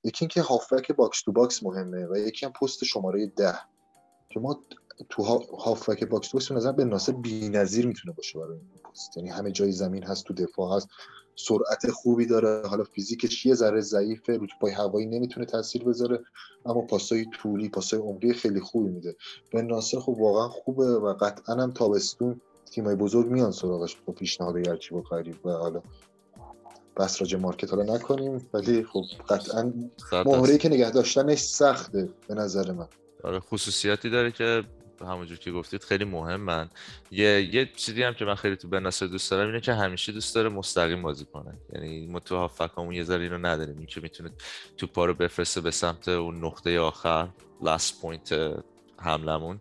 [0.04, 3.54] یکی اینکه هافبک box to box مهمه و یکی هم پست شماره 10
[4.30, 4.64] که ما
[5.08, 5.22] تو
[5.58, 9.16] هافبک box to box نظر بناصر بی‌نظیر می‌تونه باشه برای این پست.
[9.16, 10.88] یعنی همه جای زمین هست تو دفاع هست
[11.36, 12.68] سرعت خوبی داره.
[12.68, 16.24] حالا فیزیکش یه ذره ضعیفه رو پای هوایی نمی‌تونه تاثیر بذاره
[16.66, 19.16] اما پاسای طولی پاسای عمری خیلی خوبی میده.
[19.52, 22.40] به ناصر خب واقعا خوبه و قطعا هم تابستون
[22.74, 25.82] تیمای بزرگ میان سراغش با پیشنهاد هرچی با خرید و حالا
[26.96, 29.72] بس راجع مارکت حالا نکنیم ولی خب قطعا
[30.12, 32.88] مهره که نگه داشتنش سخته به نظر من.
[33.24, 34.64] آره خصوصیاتی داره که
[35.00, 36.70] همونجور که گفتید خیلی مهمن.
[37.10, 40.34] یه یه چیزی هم که من خیلی تو بناسر دوست دارم اینه که همیشه دوست
[40.34, 41.58] داره مستقیم بازی کنه.
[41.74, 43.78] یعنی ما تو هافکامون یه ذره اینو نداریم.
[43.78, 44.30] این که می‌تونه
[44.76, 47.28] توپا رو بفرسته به سمت اون نقطه آخر
[47.62, 48.54] last point
[48.98, 49.60] حملمون.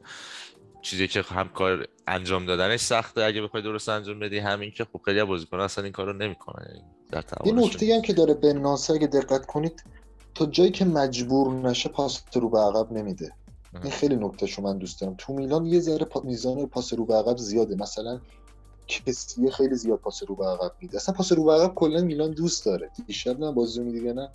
[0.84, 3.24] چیزی که هم کار انجام دادنش سخته.
[3.24, 6.84] اگه بخوای درست انجام بدی همین که خب خیلی بازیکن اصلا این کارو نمی‌کنه یعنی
[7.12, 9.84] در یه نکته هم که داره بناصر اگه دقت کنید
[10.36, 13.34] تا جایی که مجبور نشه پاس رو به عقب نمیده.
[13.84, 15.15] این خیلی نکته شو من دوست دارم.
[15.17, 16.22] تو میلان یه ذره پا...
[16.22, 17.76] میزان پاس رو به عقب زیاده.
[17.76, 18.19] مثلا
[18.88, 20.98] کسیه خیلی زیاد پاس رو به عقب میده.
[20.98, 22.89] اصلا پاس رو به عقب کلا میلان دوست داره.
[23.08, 24.30] دیشب نه بازی میدیگه نه؟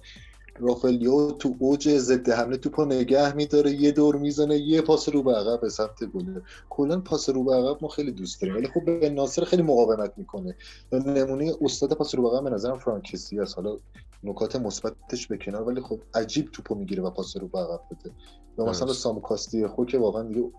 [0.60, 5.34] رافلیو تو اوج ضد حمله توپو نگه میداره یه دور می‌زنه یه پاس رو به
[5.34, 6.40] عقب به سمت گل.
[6.70, 8.56] کلا پاس رو به عقب ما خیلی دوست داریم.
[8.56, 10.56] ولی خب به ناصر خیلی مقاومت می‌کنه.
[10.92, 13.56] نمونه استاد پاس رو به عقب به نظرم فرانکسی است.
[13.56, 13.76] حالا
[14.24, 18.14] نکات مثبتش به کنار ولی خب عجیب توپو می‌گیره و پاس رو به عقب بده.
[18.58, 20.50] یا مثلا سامو کاستی خو که واقعا دیگه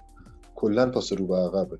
[0.55, 1.77] کلا پاس رو به عقبه.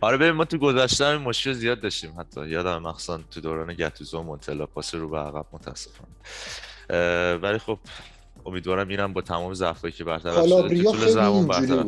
[0.00, 2.20] آره ببین ما تو گذشته هم مشکل زیاد داشتیم.
[2.20, 6.14] حتی یادم مخصوصا تو دوران گتوزو و مونتلا پاس رو به عقب متاسفانه.
[7.36, 7.78] ولی خب
[8.46, 11.86] امیدوارم اینم با تمام ضعفایی که برطرف شده تو طول زمان برطرف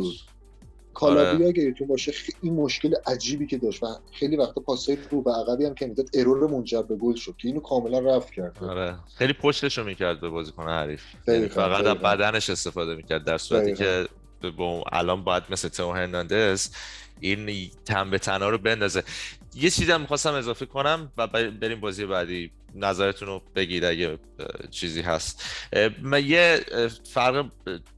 [0.95, 1.73] کالابریا آره.
[1.73, 3.83] تو باشه این مشکل عجیبی که داشت.
[3.83, 7.35] و خیلی وقتا پاسای رو به عقبی هم که می‌داد ارور منجر به گل شد
[7.39, 8.65] که اینو کاملا رفت کرد.
[8.65, 8.95] آره.
[9.19, 11.03] خیلی پشتشو می‌کرد به بازیکن حریف.
[11.29, 14.09] یعنی فقط از بدنش استفاده می‌کرد در صورتی که
[14.93, 16.71] الان باید مثل تو هرناندز
[17.21, 19.03] این تن به تنها رو بندازه.
[19.55, 22.51] یه چیزی هم می‌خواستم اضافه کنم و بریم بازی بعدی.
[22.75, 24.19] نظرتون رو بگید اگه
[24.71, 25.45] چیزی هست.
[26.03, 26.61] من یه
[27.13, 27.47] فرق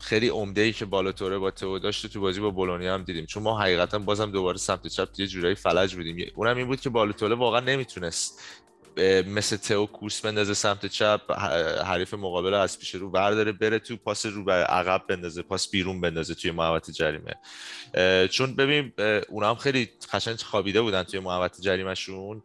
[0.01, 3.27] خیلی عمده ای که بالاتوره با تو داشت تو بازی با بولونیا هم دیدیم.
[3.27, 6.33] چون ما حقیقتا بازم دوباره سمت چپ یه جورایی فلج بودیم.
[6.35, 8.43] اونم این بود که بالاتوره واقعا نمی‌تونست
[9.27, 11.21] مثل تئو کورس بندازه سمت چپ
[11.87, 16.01] حریف مقابل از پیش رو برداره بره تو پاس رو به عقب بندازه پاس بیرون
[16.01, 17.35] بندازه توی محوطه جریمه.
[18.29, 18.93] چون ببین
[19.29, 22.43] اونا هم خیلی قشنگ خوابیده بودن توی محوطه جریمهشون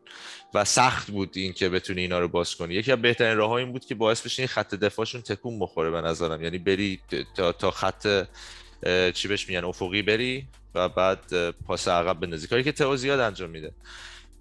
[0.54, 2.74] و سخت بود این که بتونی اینا رو باز کنی.
[2.74, 6.02] یکی از بهترین راه این بود که باعث بشه این خط دفاعشون تکون بخوره به
[6.02, 6.44] نظرم.
[6.44, 7.00] یعنی بری
[7.36, 8.28] تا, تا خط
[9.14, 12.48] چی بهش میگن افقی بری و بعد پاس عقب بندازی.
[12.48, 13.72] کاری که تئو زیاد انجام میده.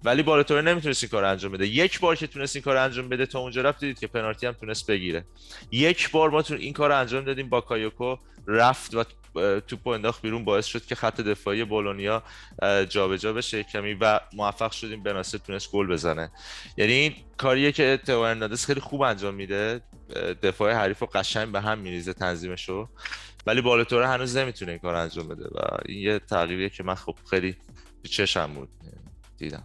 [0.03, 1.67] ولی بالاتوره نمی‌تونست این کار انجام بده.
[1.67, 4.53] یک بار که تونست این کار انجام بده تا اونجا رفت دیدید که پنالتی هم
[4.53, 5.25] تونست بگیره.
[5.71, 8.15] یک بار ما تون این کار انجام دادیم با کایوکو
[8.47, 9.03] رفت و
[9.59, 12.23] توپو انداخت بیرون باعث شد که خط دفاعی بولونیا
[12.61, 16.31] جابجا جا بشه کمی و موفق شدیم بناسه تونست گل بزنه.
[16.77, 19.81] یعنی این کاریه که تو ارنادس خیلی خوب انجام میده.
[20.43, 22.89] دفاع حریف رو قشنگ به هم میریزه تنظیمشو.
[23.45, 27.15] ولی بالاتوره هنوز نمی‌تونه این کار انجام بده و این یه تغییریه که من خب
[27.29, 27.55] خیلی
[28.03, 28.69] چشم بود.
[29.43, 29.63] دیدم.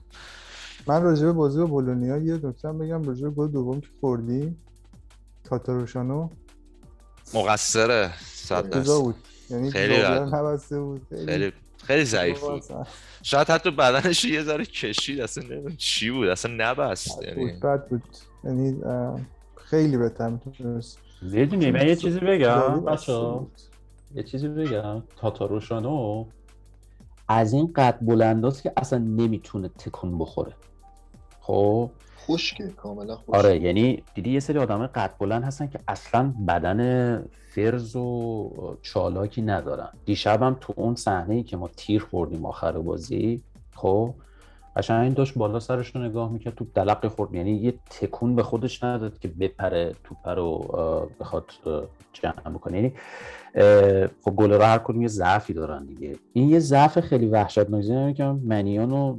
[0.87, 4.57] من راجع به بازی با بولونیا یه نکته بگم راجع به گل دوم که خوردی
[5.45, 6.29] تاتاروشانو
[7.35, 9.15] مقصره صد بود.
[9.51, 11.07] یعنی خیلی نبسته بود.
[11.11, 11.53] خیلی
[11.85, 12.63] خیلی ضعیف بود.
[13.23, 18.03] شاید حتی بدنش یه ذره کشید اصلا نمی‌دونم چی بود اصلا نبست یعنی بد بود.
[18.45, 18.81] یعنی
[19.57, 20.99] خیلی بهتر می‌تونست.
[21.23, 23.13] می‌دونی من یه چیزی بگم بچه
[24.15, 25.03] یه چیزی بگم.
[25.17, 26.27] تاتاروشانو
[27.29, 30.53] از این قد بلنداست که اصلا نمی‌تونه تکون بخوره.
[31.41, 36.35] خب؟ خشکه کاملا خشکه آره یعنی دیدی یه سری آدم قد بلند هستن که اصلا
[36.49, 37.23] بدن
[37.55, 39.89] فرز و چالاکی ندارن.
[40.05, 43.43] دیشبم تو اون صحنه ای که ما تیر خوردیم آخر بازی
[43.75, 44.15] خب
[44.79, 47.35] قشنگ داشت بالا سرش رو نگاه می‌کرد تو دلق خورد.
[47.35, 50.59] یعنی یه تکون به خودش نداد که بپره توپ رو
[51.21, 51.45] بخواد
[52.13, 52.77] جمع بکنه.
[52.77, 52.93] یعنی
[54.25, 56.17] خب گل رو هر کدوم یه ضعفی دارن دیگه.
[56.33, 59.19] این یه ضعف خیلی وحشتناکی که منیانو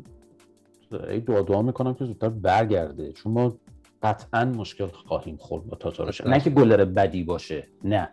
[1.27, 3.11] دعا دعا می‌کنم که زودتر برگرده.
[3.11, 3.55] چون ما
[4.03, 7.67] قطعا مشکل خواهیم خورد با تاتاروش نه که گلر بدی باشه.
[7.83, 8.09] نه.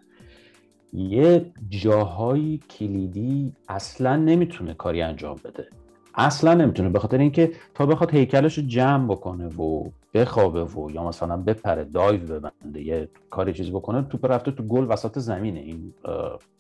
[0.93, 5.69] یه جاهای کلیدی اصلا نمی‌تونه کاری انجام بده.
[6.17, 11.09] اصلا نمی‌تونه به خاطر اینکه تا بخواد هیکلش رو جمع بکنه و بخوابه و یا
[11.09, 15.61] مثلا بپره دایو ببنده یه کاری چیزی بکنه توپ رفته تو گل وسط زمینه.
[15.61, 15.95] این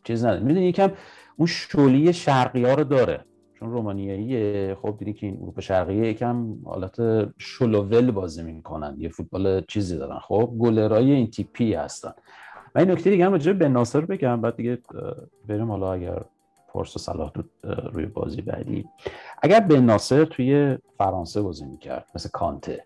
[0.04, 0.42] چیز نداره.
[0.42, 0.90] می‌دونی یکم
[1.36, 3.24] اون شولی شرقی ها رو داره.
[3.58, 6.96] چون رومانیایی خب دیدی که این اروپا شرقیه یکم حالت
[7.38, 8.96] شلوول بازی می‌کنن.
[8.98, 10.18] یه فوتبال چیزی دارن.
[10.18, 12.12] خب گلرای این تیپی هستن.
[12.74, 14.78] و این نکته دیگه هم راجع به ناصر بگم بعد دیگه
[15.48, 16.22] بریم حالا اگر
[16.76, 17.32] پرس و صلاح
[17.92, 18.88] روی بازی بعدی
[19.42, 22.84] اگر به ناصر توی فرانسه بازی می‌کرد مثل کانته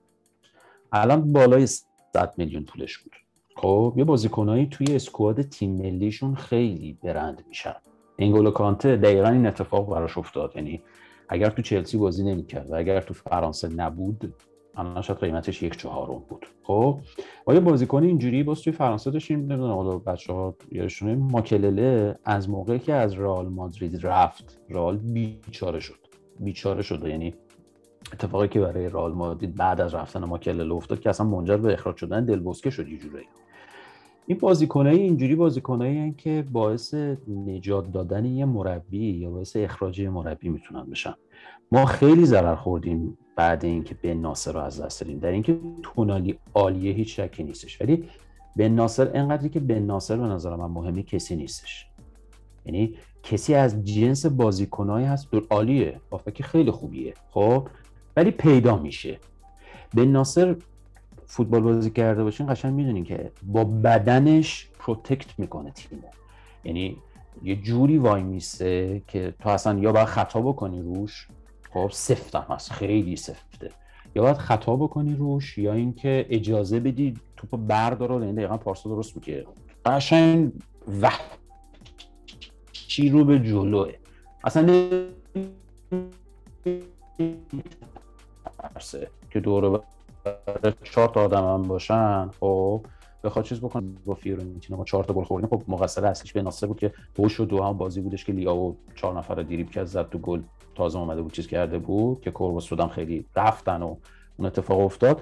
[0.93, 3.13] الان بالای 100 میلیون پولش بود.
[3.57, 7.75] خب یه بازیکنایی توی اسکواد تیم ملیشون خیلی برند میشن.
[8.17, 10.53] اینگولو کانته دقیقا این اتفاق براش افتاد.
[10.57, 10.83] یعنی
[11.29, 14.35] اگر تو چلسی بازی نمی‌کرد و اگر تو فرانسه نبود
[14.81, 16.47] الان شاید قیمتش یک چهارم بود.
[16.63, 16.99] خب
[17.49, 20.55] یه بازیکن اینجوری باز توی فرانسه داشتیم نمی‌دونم حالا بچه ها
[21.05, 25.99] ماکلله از موقعی که از رئال مادرید رفت رئال بیچاره شد.
[26.41, 27.07] بیچاره شد.
[27.07, 27.35] یعنی
[28.13, 31.97] اتفاقی که برای رئال مادرید بعد از رفتن ماکلله افتاد که اصلا منجر به اخراج
[31.97, 33.25] شدن دلبوسکه شد یه جوری
[34.27, 36.95] این بازیکنایی اینجوری بازیکنایی که باعث
[37.47, 41.15] نجات دادن یه مربی یا باعث اخراج مربی می‌تونن بشن.
[41.73, 45.19] ما خیلی ضرر خوردیم بعد اینکه بن ناصر رو از دست دادیم.
[45.19, 47.81] در اینکه تونالی عالیه هیچ شکی نیستش.
[47.81, 48.09] ولی
[48.57, 51.87] بن ناصر انقدری که بن ناصر به نظر من مهمی کسی نیستش.
[52.67, 56.01] یعنی کسی از جنس بازیکنایی هست عالیه.
[56.35, 57.15] که خیلی خوبیه.
[57.31, 57.69] خب؟
[58.17, 59.19] ولی پیدا میشه.
[59.95, 60.57] بن ناصر
[61.27, 66.03] فوتبال بازی کرده باشین قشنگ می‌دونین که با بدنش protect می‌کنه تیمو.
[66.65, 66.97] یعنی
[67.43, 71.29] یه جوری وای میسته که تو اصلا یا باید خطا بکنی روش
[71.73, 72.73] خب سفت هم هست.
[72.73, 73.71] خیلی سفته.
[74.15, 79.17] یا باید خطا بکنی روش یا اینکه اجازه بدی توپو برداره یعنی دقیقا پارسا درست
[79.17, 79.47] میگه.
[79.85, 80.53] قشنگ
[82.73, 83.93] چی رو به جلوه.
[84.45, 84.67] اصلا
[89.31, 89.81] که دوره
[90.85, 92.31] چهار تا آدم هم باشن.
[92.41, 92.87] خب
[93.25, 93.87] بخواد چیز بکنه.
[94.07, 97.41] با فیورنتینا ما چهار تا گل خوردیم خب مقصر اصلیش به ناصر بود که پوش
[97.41, 100.43] و دو هم بازی بودش که لیا و چهار نفر دیریب که زد تو گل.
[100.75, 103.97] تازه اومده بود چیز کرده بود که کوربوس سودان خیلی رفتن و
[104.37, 105.21] اون اتفاق افتاد.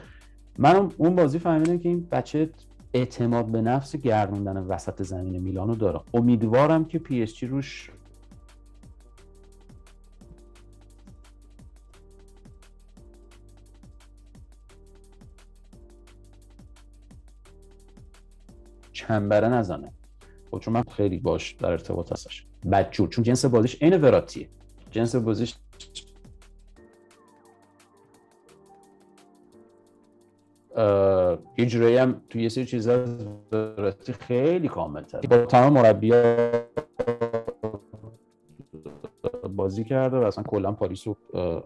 [0.59, 2.51] من اون بازی فهمیدم که این بچه
[2.95, 6.01] اعتماد به نفس گردوندن وسط زمین میلانو داره.
[6.15, 7.91] امیدوارم که پی اس جی روش
[19.09, 19.93] چنبره نزنه.
[20.51, 22.47] خب چون من خیلی باش در ارتباط هستش.
[22.73, 24.49] بدجور چون جنس بازیش عین وراتیه.
[24.91, 25.55] جنس بازیش
[31.59, 33.05] یه جورایی هم توی یه سری چیزا
[33.53, 36.13] وراتی خیلی کامل تر با تمام مربی
[39.57, 41.17] بازی کرده و اصلا کلا پاریس رو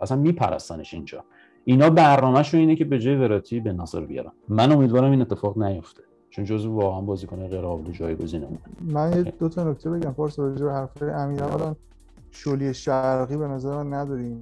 [0.01, 1.25] اصلا میپرستنش اینجا.
[1.65, 4.33] اینا برنامهشون اینه که به جای وراتی به ناصر بیارن.
[4.49, 6.03] من امیدوارم این اتفاق نیفته.
[6.33, 8.49] چون جزو واقعا بازیکن غیر قابل جایگزینه
[8.81, 11.77] من یه دو تا نکته بگم فارس راجع به حرفای امیر اولا
[12.31, 14.40] شولی شرقی به نظر من نداریم.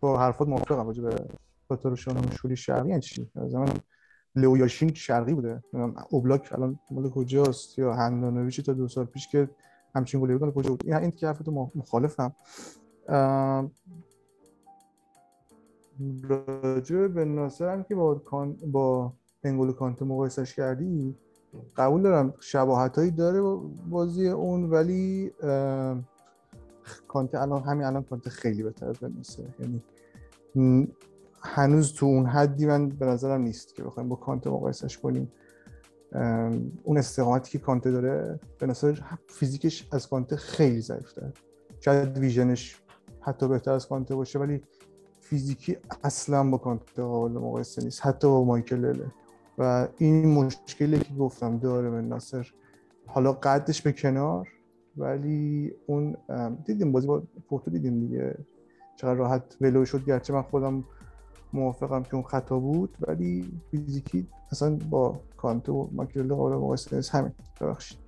[0.00, 1.28] با حرفات موافقم راجع به
[1.68, 2.88] خاطر شما شولی شرقی.
[2.88, 3.68] یعنی چی؟ زمان
[4.36, 5.62] لو یاشین شرقی بوده.
[6.10, 9.48] اوبلاک الان مال کجاست یا هندانویچی تا دو سال پیش که
[9.94, 12.34] همچین گلی کجا بود؟ این این که حرفتو مخالفم.
[16.28, 19.12] راجع به ناصر هم که با کان با
[19.44, 21.16] انگولو کانته مقایسش کردی
[21.76, 23.42] قبول دارم شباهت هایی داره
[23.90, 25.32] بازی اون ولی
[27.08, 29.42] کانته الان همین الان کانته خیلی بهتر از ناصر.
[29.58, 29.82] یعنی
[31.40, 35.32] هنوز تو اون حدی من به نظرم نیست که بخوایم با کانته مقایسش کنیم.
[36.82, 41.32] اون استقامتی که کانته داره به نظر فیزیکش از کانته خیلی ضعیف‌تره
[41.80, 42.82] شاید ویژنش
[43.20, 44.62] حتی بهتر از کانته باشه ولی
[45.24, 49.06] فیزیکی اصلا با کانته قابل مقایسه نیست حتی با مایکل لله
[49.58, 52.50] و این مشکلی که گفتم داره من ناصر.
[53.06, 54.48] حالا قدش به کنار
[54.96, 56.16] ولی اون
[56.64, 58.38] دیدیم بازی با پورتو دیدیم دیگه.
[58.96, 60.04] چقدر راحت ولو شد.
[60.04, 60.84] گرچه من خودم
[61.52, 67.14] موافقم که اون خطا بود ولی فیزیکی اصلا با کانته و مایکل قابل مقایسه نیست.
[67.14, 67.32] همین.
[67.60, 68.03] ببخشید.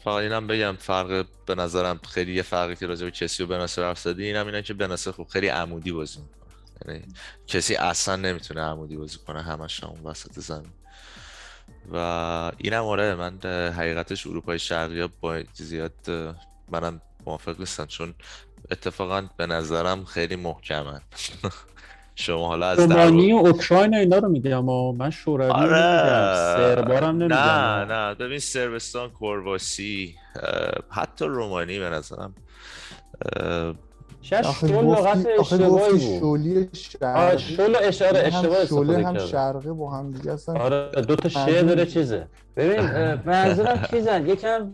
[0.00, 3.82] فقط اینم بگم فرق به نظرم خیلی یه فرقی که راجع به کسی و بناسر
[3.82, 6.94] حرف زدی اینم اینه که بناسر خوب خیلی عمودی بازی می‌کنه.
[6.94, 7.14] یعنی
[7.46, 10.72] کسی اصلا نمی‌تونه عمودی بازی کنه همش اون وسط زمین.
[11.92, 11.96] و
[12.58, 13.38] اینم آره من
[13.72, 16.10] حقیقتش اروپای شرقی با زیاد
[16.68, 18.14] منم موافق نیستم چون
[18.70, 21.02] اتفاقا به نظرم خیلی محکمن.
[22.14, 25.80] شما حالا از رومانی و اوکراین اینا رو میگم و من شوروی رو آره.
[26.56, 27.36] سربارم نمیگم.
[27.36, 28.14] نه نه.
[28.14, 30.14] ببین سربستان کرواسی
[30.90, 32.34] حتی رومانی به نظرم
[34.20, 36.00] شاید شل لغت اشتباهی بود.
[36.20, 36.68] شولی
[37.02, 39.26] آه شرقی شل اشاره هم اشتباه شوله استفاده هم کردم.
[39.26, 41.86] شرقه با هم دیگه اصلا آره دو تا شه معلوم داره.
[41.86, 42.26] چیزه.
[42.56, 42.80] ببین
[43.26, 44.70] منظورم چیزن؟ یکم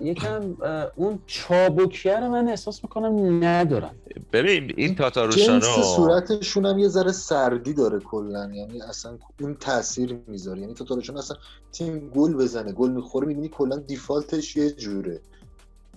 [0.00, 0.56] یکم
[0.96, 3.94] اون چابکیه رو من احساس می‌کنم ندارم
[4.32, 8.50] ببین این جنس تاتاروشانو صورتشون هم یه ذره سردی داره کلا.
[8.54, 10.60] یعنی اصلا اون تاثیر می‌ذاره.
[10.60, 11.36] یعنی تاتارشون اصلا
[11.72, 15.20] تیم گل بزنه گل می‌خوره می‌بینی کلا دیفالتش یه جوره.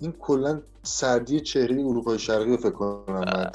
[0.00, 3.50] این کلا سردی چهره اروپای شرقی رو فکر کنم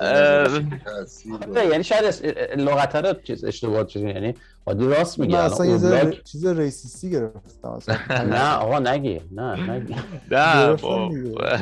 [0.85, 1.67] تاثیر آره،.
[1.67, 2.25] یعنی شاید
[2.57, 4.35] لغت رو چیز اشتباه شده یعنی
[4.65, 7.97] عادی راست من میگه الان اصلا یه چیز ریسیستی گرفتم اصلا.
[8.35, 9.21] نه آقا نگی.
[9.31, 9.95] نه نگی.
[10.31, 10.75] نه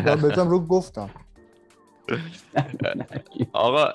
[0.05, 1.09] من بحثم رو گفتم.
[3.53, 3.91] آقا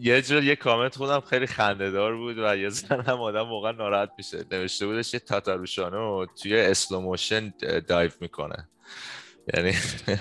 [0.00, 4.10] یه جور یه کامنت خودم خیلی خندهدار بود و یه ذره هم آدم موقع ناراحت
[4.18, 4.44] میشه.
[4.50, 7.52] نوشته بودش یه تاتاروشانو توی slow motion
[7.88, 8.68] dive می‌کنه.
[9.54, 9.72] یعنی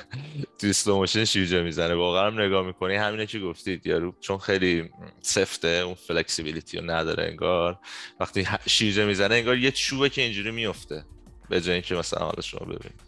[0.59, 1.95] توی slow motion شیرجه می‌زنه.
[1.95, 2.95] واقعا هم نگاه می‌کنی.
[2.95, 3.88] همینه که گفتید.
[3.88, 4.89] یارو چون خیلی
[5.21, 7.80] سفته اون flexibility رو نداره انگار.
[8.19, 11.05] وقتی شیرجه می‌زنه انگار یه چوبه که اینجوری میفته
[11.49, 13.01] به جای اینکه مثلا حالا شما ببینید.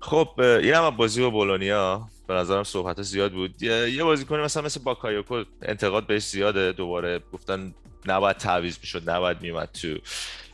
[0.00, 2.08] خب این هم بازی با بولونیا.
[2.28, 3.62] به نظرم صحبت زیاد بود.
[3.62, 6.72] یه بازیکنی مثلا مثل باکایوکو انتقاد بهش زیاده.
[6.72, 7.74] دوباره گفتن
[8.06, 9.98] نباید تعویض می‌شد نباید میومد تو.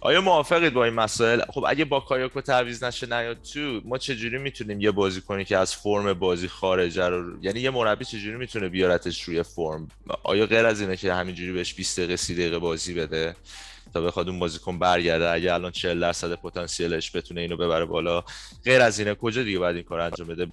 [0.00, 3.80] آیا موافقید با این مسائل؟ خب اگه باکایوکو تعویض نشه نیاد تو.
[3.84, 8.36] ما چجوری می‌تونیم یه بازیکنی که از فرم بازی خارجه رو یعنی یه مربی چجوری
[8.36, 9.88] می‌تونه بیارتش روی فرم؟
[10.22, 13.36] آیا غیر از اینه که همینجوری بهش 20 دقیقه 30 دقیقه بازی بده؟
[13.94, 18.24] تا بخواد اون بازیکن برگرده اگه الان 40 درصد پتانسیلش بتونه اینو ببره بالا.
[18.64, 20.46] غیر از اینه کجا دیگه باید این کار انجام بده؟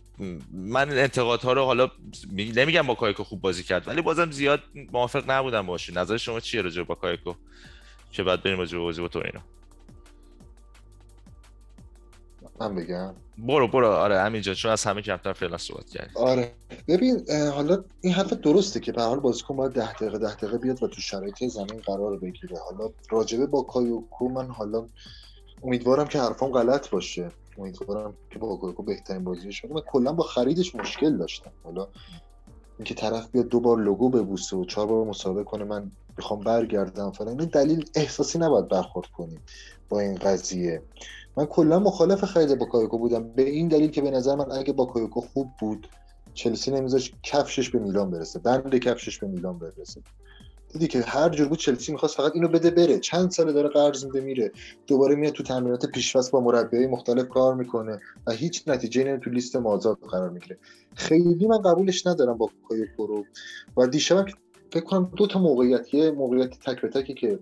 [0.54, 1.92] من انتقادها رو حالا
[2.32, 6.40] می- نمیگم با کایکو خوب بازی کرد ولی بازم زیاد موافق نبودم باشین نظر شما
[6.40, 7.34] چیه راجع با کایکو؟
[8.12, 9.40] که بعد بریم راجع بازی با تورینو
[12.60, 13.16] من بگم.
[13.38, 13.88] برو برو.
[13.88, 16.12] آره همینجا چون از همه کمتر فعلا صحبت کردی.
[16.16, 16.56] آره.
[16.88, 20.58] ببین حالا این حرف درسته که به هر حال بازیکن باید ده دقیقه ده دقیقه
[20.58, 22.58] بیاد و تو شرایط زمین قرار بگیره.
[22.70, 24.88] حالا راجبه با کایوکو من حالا
[25.64, 27.32] امیدوارم که حرفام غلط باشه.
[27.58, 31.52] امیدوارم که باکایوکو بهترین بازیش بده من کلا با خریدش مشکل داشتم.
[31.64, 31.88] حالا
[32.80, 37.12] اینکه طرف بیاد دو بار لوگو ببوسه و چهار بار مصاحبه کنه من می‌خوام برگردم
[37.12, 39.42] فلان این دلیل احساسی نباید برخورد کنیم
[39.90, 40.82] با این قضیه.
[41.38, 43.30] من کلا مخالف خرید باکایوکو بودم.
[43.30, 45.88] به این دلیل که به نظر من اگه باکایوکو خوب بود
[46.34, 50.02] چلسی نمیذاشت کفشش به میلان برسه بند کفشش به میلان برسه.
[50.74, 53.00] دیدی که هر جور بود چلسی می‌خواست فقط اینو بده بره.
[53.00, 54.52] چند ساله داره قرض میده میره
[54.88, 59.30] دوباره میاد تو تمرینات پیش‌فصل با مربیای مختلف کار می‌کنه و هیچ نتیجه نمیده تو
[59.30, 60.58] لیست مازاد قرار می‌گیره.
[60.96, 63.26] خیلی من قبولش ندارم باکایوکو رو.
[63.78, 64.26] و دیشب
[64.72, 67.40] فکر کنم دو تا موقعیت یه موقعیت تک به تکی که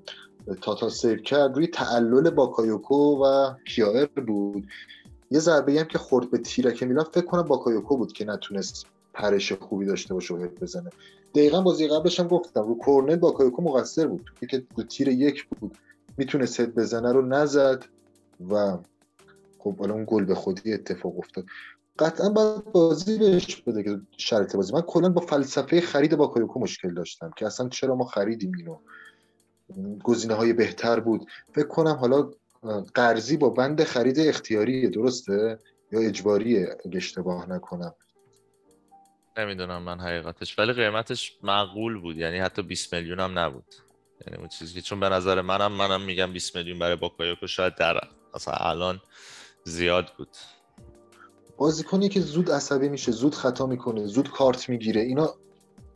[0.61, 4.67] تاتا save کرد روی تعلل باکایوکو و کیایر بود.
[5.31, 9.53] یه ضربه هم که خورد به تیرک میلان فکر کنم باکایوکو بود که نتونست پرش
[9.53, 10.89] خوبی داشته باشه و هد بزنه.
[11.35, 14.29] دقیقا بازی قبلش هم گفتم رو کورنر باکایوکو مقصر بود.
[14.49, 15.77] که دو تیر یک بود
[16.17, 17.85] می‌تونست هد بزنه رو نزد
[18.49, 18.77] و
[19.59, 21.45] خب حالا اون گل به خودی اتفاق افتاد.
[21.99, 24.73] قطعا باید بازی بهش بده که شرط بازی.
[24.73, 28.77] من کلا با فلسفه خرید باکایوکو مشکل داشتم که اصلا چرا ما خریدیم اینو.
[30.03, 31.25] گزینه های بهتر بود.
[31.53, 32.31] فکر کنم حالا
[32.93, 35.59] قرضی با بند خرید اختیاریه درسته؟
[35.91, 37.93] یا اجباریه اگه اشتباه نکنم.
[39.37, 43.75] نمی‌دونم من حقیقتش ولی قیمتش معقول بود یعنی حتی 20 میلیون هم نبود.
[44.27, 47.99] یعنی اون چیزی چون به نظر منم منم میگم 20 میلیون برای باکایوکو شاید در
[48.33, 49.01] اصلا الان
[49.63, 50.29] زیاد بود.
[51.57, 55.35] بازیکنی که زود عصبی میشه زود خطا می‌کنه زود کارت می‌گیره اینا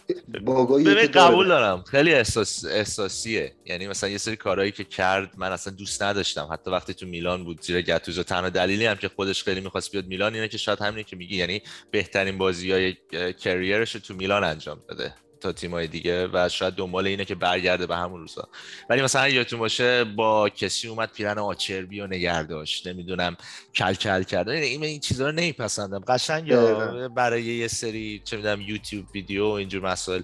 [0.86, 1.84] ببین قبول دارم.
[1.84, 3.54] خیلی احساس احساسیه.
[3.66, 6.50] یعنی مثلا یه سری کارهایی که کرد من اصلا دوست نداشتم.
[6.52, 10.08] حتی وقتی تو میلان بود زیر گتوزو تنها دلیلی هم که خودش خیلی می‌خواست بیاد
[10.08, 12.96] میلان اینه که شاید همینه که میگی یعنی بهترین بازی های
[13.34, 15.14] کریرش تو میلان انجام داده.
[15.42, 18.48] تا تیمای دیگه و شاید دنبال اینه که برگرده به همون روزا.
[18.90, 22.88] ولی مثلا یادتون باشه با کسی اومد پیرن آچربی و نگه داشت.
[22.88, 23.38] نمی‌دونم
[23.76, 26.00] کل کل کرده این این چیزا رو نمیپسندم.
[26.00, 30.22] قشنگ یا برای یه سری چه می‌دونم یوتیوب ویدیو و اینجور مسائل.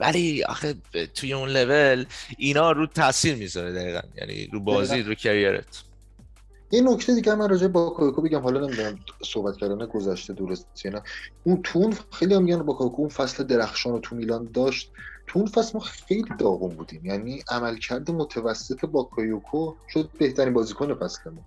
[0.00, 0.74] ولی آخه
[1.14, 2.04] توی اون لول
[2.38, 4.00] اینا رو تاثیر می‌ذاره دقیقا.
[4.20, 5.82] یعنی رو بازی رو کریرت.
[6.72, 11.02] این نکته دیگه من راجع با کوکو بگم حالا نمی‌دونم صحبت کردن گذشته درست نه.
[11.42, 14.92] اون تون خیلی هم میگن با اون فصل درخشان رو تو میلان داشت.
[15.26, 17.06] تو اون فصل ما خیلی داغون بودیم.
[17.06, 21.44] یعنی عملکرد متوسط با کایوکو شد بهترین بازیکن فصلمون.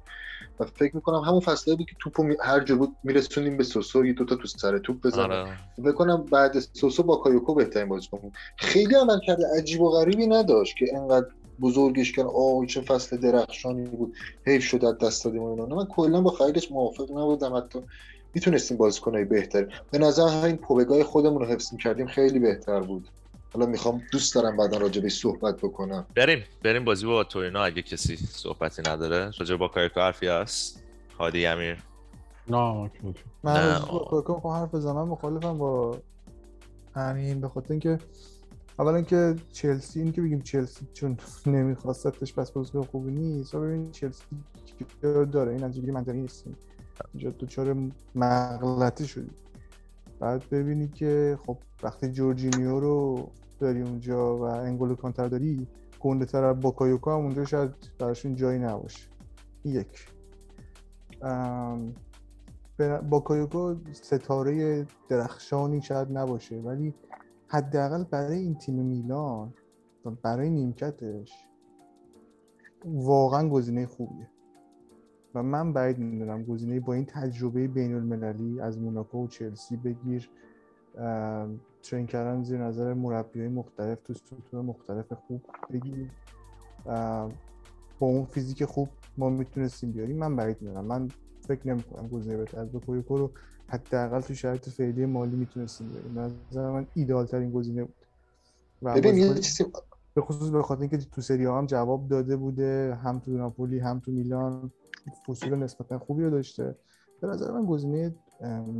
[0.59, 2.35] و فکر می‌کنم همون فصله بود که توپو می...
[2.41, 5.57] هر جور بود میرسونیم به سوسو یه دوتا تو سر توپ بزنه آره.
[5.85, 8.33] بکنم بعد سوسو با کایوکو بهترین بازیکن بود.
[8.57, 11.27] خیلی عمل کرده عجیب و غریبی نداشت که انقدر
[11.61, 14.15] بزرگش کردن آه چه فصل درخشانی بود.
[14.45, 15.65] حیف شد از دست دادیم و اینا.
[15.75, 17.55] من کلا با خریدش موافق نبودم.
[17.55, 17.79] حتی
[18.33, 19.81] می‌تونستیم بازیکنای بهتر.
[19.91, 23.07] به نظر همین پوبگای خودمون رو حفظ کردیم خیلی بهتر بود.
[23.53, 26.05] حالا می‌خوام دوست دارم بعدا راجع به صحبت بکنم.
[26.15, 30.83] بریم بریم بازی با تورینو اگه کسی صحبتی نداره راجع با کایکو حرفی هست؟
[31.19, 31.77] هادی امیر.
[32.47, 32.91] نه.
[33.43, 33.81] من
[34.11, 35.07] می‌خوام حرف بزنم.
[35.07, 35.97] مخالفم با
[36.95, 37.99] همین به خاطر اینکه
[38.79, 41.17] اولا که چلسی این که بگیم چلسی چون
[41.47, 43.55] نمیخواستش پس بازیکن خوبی نیست.
[43.55, 44.23] و ببین چلسی
[45.31, 46.57] داره این از منطقی نیستیم
[47.13, 47.75] اینجا دچار
[48.15, 49.31] مغلطه شدی.
[50.19, 55.67] بعد ببینی که خب وقتی جورجینیو رو داری اونجا و انگولو کانته داری
[55.99, 59.09] گنده تر از باکایوکو هم اونجا شاید براشون جایی نباشه.
[59.65, 60.07] یک.
[61.21, 61.93] ام،
[62.77, 66.93] به- باکایوکو ستاره درخشانی شاید نباشه ولی
[67.47, 69.53] حداقل برای این تیم میلان
[70.21, 71.33] برای نیمکتش
[72.85, 74.27] واقعا گزینه خوبیه.
[75.35, 80.29] و من بعید می‌دونم گزینه با این تجربه بین المللی از موناکو و چلسی بگیر
[81.83, 85.41] ترین کردن زیر نظر مربی های مختلف تو سطوح مختلف خوب
[85.73, 86.11] بگیر.
[87.99, 90.17] با اون فیزیک خوب ما می‌تونستیم بیاریم.
[90.17, 90.85] من بعید می‌دونم.
[90.85, 91.07] من
[91.41, 92.69] فکر نمی کنم گزینه بهتر از
[93.07, 93.31] رو
[93.67, 97.95] حداقل تو شرایط فعلی مالی می‌تونستیم بیاریم به نظر من ایدال ترین گزینه بود.
[98.81, 99.65] و ببین یه چیزی
[100.13, 103.99] به خصوص به خاطر اینکه تو سری هم جواب داده بوده هم تو ناپولی هم
[103.99, 104.71] تو میلان
[105.27, 106.75] فصول نسبتا خوبی رو داشته.
[107.21, 108.15] به نظر من گزینه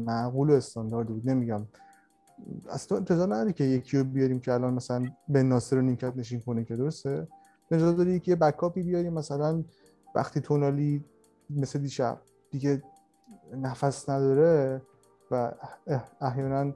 [0.05, 1.29] معقول و استانداردی بود.
[1.29, 1.65] نمیگم.
[2.69, 6.17] از تو انتظار نداری که یکی رو بیاریم که الان مثلا به ناصر رو نیمکت
[6.17, 7.27] نشین کنه که درسته؟
[7.71, 9.63] انتظار داری یکی یه backup ی بیاریم مثلا
[10.15, 11.03] وقتی تونالی
[11.49, 12.21] مثل دیشب
[12.51, 12.83] دیگه
[13.53, 14.81] نفس نداره
[15.31, 15.51] و
[16.21, 16.73] احیانا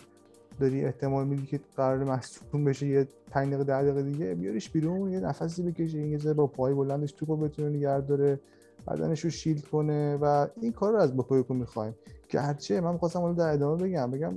[0.59, 5.11] داری احتمال میدی که قرار مصدوم بشه یه 5 دقیقه 10 دقیقه دیگه بیاریش بیرون
[5.11, 8.39] یه نفسی بکشه یه ذره با پای بلندش توپو بتونه نگه داره
[8.88, 11.95] بدنش رو shield کنه و این کار رو از باکایوکو می‌خوایم.
[12.30, 14.34] گرچه من می‌خواستم اونو در ادامه بگم بگم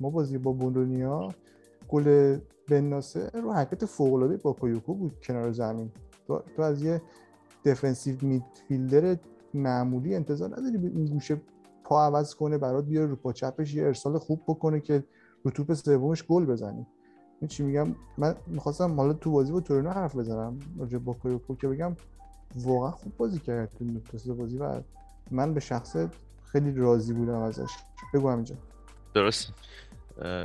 [0.00, 1.28] ما بازی با بولونیا
[1.88, 2.38] گل
[2.68, 5.90] بن ناصر رو حرکت فوق العاده باکایوکو بود کنار زمین.
[6.26, 7.02] تو, تو از یه
[7.64, 9.16] defensive midfielder
[9.54, 11.40] معمولی انتظار نداری به این گوشه
[11.84, 15.04] پا عوض کنه برات بیاره رو پا چپش یه ارسال خوب بکنه که
[15.44, 16.86] رو توپ سومش گل بزنی
[17.40, 21.56] این چی میگم؟ من می‌خواستم حالا تو بازی با تورینو حرف بزنم راجع به باکایوکو
[21.56, 21.96] که بگم
[22.56, 24.80] واقعا خوب بازی کرد تو نقطه بازی و
[25.30, 26.08] من به شخصه
[26.44, 27.70] خیلی راضی بودم ازش.
[28.14, 28.54] بگو همینجا
[29.14, 29.52] درست.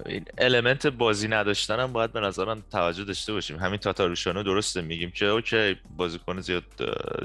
[0.06, 3.58] این element بازی نداشتن هم باید به نظرم توجه داشته باشیم.
[3.58, 6.64] همین تاتاروشانو درسته میگیم که okay بازیکن زیاد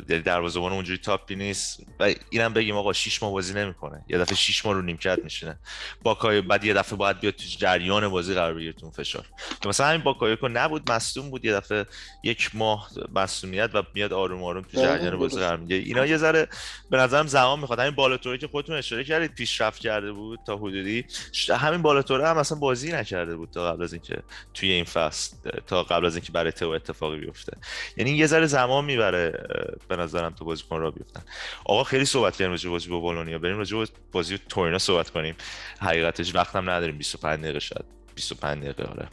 [0.09, 4.05] یعنی دروازه‌بان اونجوری top ی نیست و اینم بگیم آقا 6 ماه بازی نمی‌کنه.
[4.09, 5.59] یه دفعه 6 ماه رو نیمکت میشینه.
[6.03, 9.27] باکای بعد یه دفعه باید بیاد تو جریان بازی قرار بگیره تو اون فشار.
[9.63, 11.87] که مثلا همین باکایوکو نبود مصدوم بود یه دفعه
[12.23, 15.41] یک ماه مصدومیت و میاد آروم آروم تو دقیقاً جریان بازی.
[15.41, 15.85] قرار می‌گیره.
[15.85, 16.49] اینا یه ذره
[16.91, 17.79] به نظرم زمان می‌خواد.
[17.81, 21.05] همین بالاتوری که خودتون اشاره کردید پیشرفت کرده بود تا حدودی.
[21.51, 24.23] همین بالاتوره هم اصلا بازی نکرده بود تا قبل از اینکه
[24.55, 27.57] توی این فصل تا قبل از اینکه برای تو اتفاقی بیفته.
[27.97, 29.47] یعنی یه ذره زمان می‌بره
[29.89, 31.23] به نظرم تو بازیکن را بیفتن.
[31.65, 33.39] آقا خیلی صحبت کردیم راجع بازی با بولونیا.
[33.39, 35.35] بریم راجع بازی تورینو صحبت کنیم.
[35.81, 36.99] حقیقتش وقتم نداریم.
[36.99, 37.85] 25 دقیقه شاید.
[38.15, 39.09] 25 دقیقه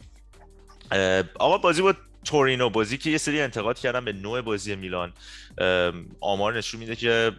[0.91, 1.29] آره.
[1.39, 1.93] آقا بازی با
[2.25, 5.13] تورینو بازی که یه سری انتقاد کردن به نوع بازی میلان
[6.19, 7.31] آمار نشون میده که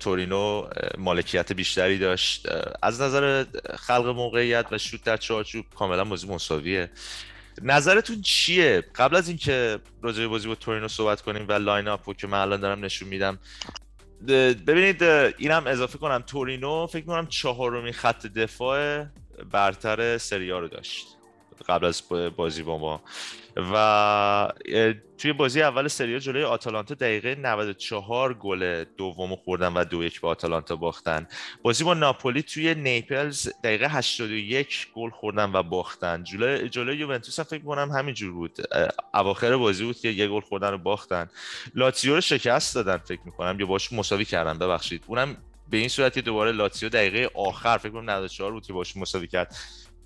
[0.00, 2.48] تورینو مالکیت بیشتری داشت.
[2.82, 3.44] از نظر
[3.76, 6.90] خلق موقعیت و شوت در چارچوب کاملا بازی مساویه.
[7.62, 12.38] نظرتون چیه؟ قبل از اینکه راجع بازی با تورینو صحبت کنیم و lineup که من
[12.38, 13.38] الان دارم نشون میدم
[14.66, 16.22] ببینید اینم اضافه کنم.
[16.26, 19.04] تورینو فکر کنم چهارمین خط دفاع
[19.52, 21.06] برتر سریا رو داشت.
[21.68, 23.02] قبل از با- بازی با ما.
[23.56, 24.52] و
[25.18, 30.28] توی بازی اول سریا جلوی آتالانتا دقیقه 94 گل دومو خوردن و دو یک به
[30.28, 31.26] آتالانتا باختن.
[31.62, 36.24] بازی با ناپولی توی نیپلز دقیقه 81 گل خوردن و باختن.
[36.24, 38.58] جلوی جلوی یوونتوس هم فکر کنم همینجور بود.
[39.14, 41.28] اواخر بازی بود که یه گل خوردن و باختن.
[41.74, 43.60] لاتزیو رو شکست دادن فکر می‌کنم.
[43.60, 45.04] یا باش مساوی کردن ببخشید.
[45.06, 45.36] اونم
[45.70, 49.26] به این صورت که دوباره لاتزیو دقیقه آخر فکر کنم 94 بود که باش مساوی
[49.26, 49.56] کرد.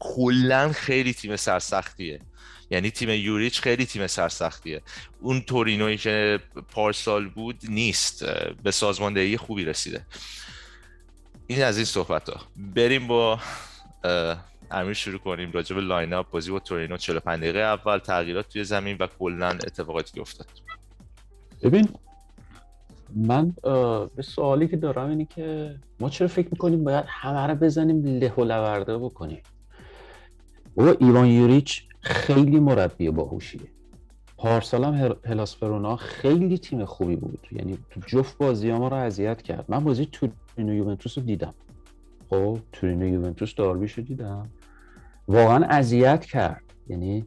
[0.05, 2.20] کلا خیلی تیم سرسختیه.
[2.70, 4.82] یعنی تیم یوریچ خیلی تیم سرسختیه.
[5.20, 6.40] اون تورینویی که
[6.70, 8.24] پارسال بود نیست
[8.62, 10.07] به سازماندهی خوبی رسیده.
[11.46, 13.40] این از این صحبت ها بریم با
[14.70, 16.96] امیر شروع کنیم راجع به lineup بازی با تورینو.
[16.96, 20.46] 45 دقیقه اول تغییرات توی زمین و کلا اتفاقاتی که افتاد.
[21.62, 21.88] ببین
[23.16, 23.55] من
[24.16, 28.32] یه سوالی که دارم اینه که ما چرا فکر می‌کنیم باید همه رو بزنیم له
[28.32, 29.42] و لورده بکنیم؟
[30.76, 33.60] و ایوان یوریچ خیلی مربی باهوشیه.
[34.36, 37.48] پارسال هم هلاسپرونا خیلی تیم خوبی بود.
[37.52, 39.64] یعنی تو جفت بازی ما رو اذیت کرد.
[39.68, 41.54] من بازی تورینو یوونتوس رو دیدم.
[42.30, 44.48] خب تورینو یوونتوس داربیش رو دیدم.
[45.28, 46.62] واقعا اذیت کرد.
[46.88, 47.24] یعنی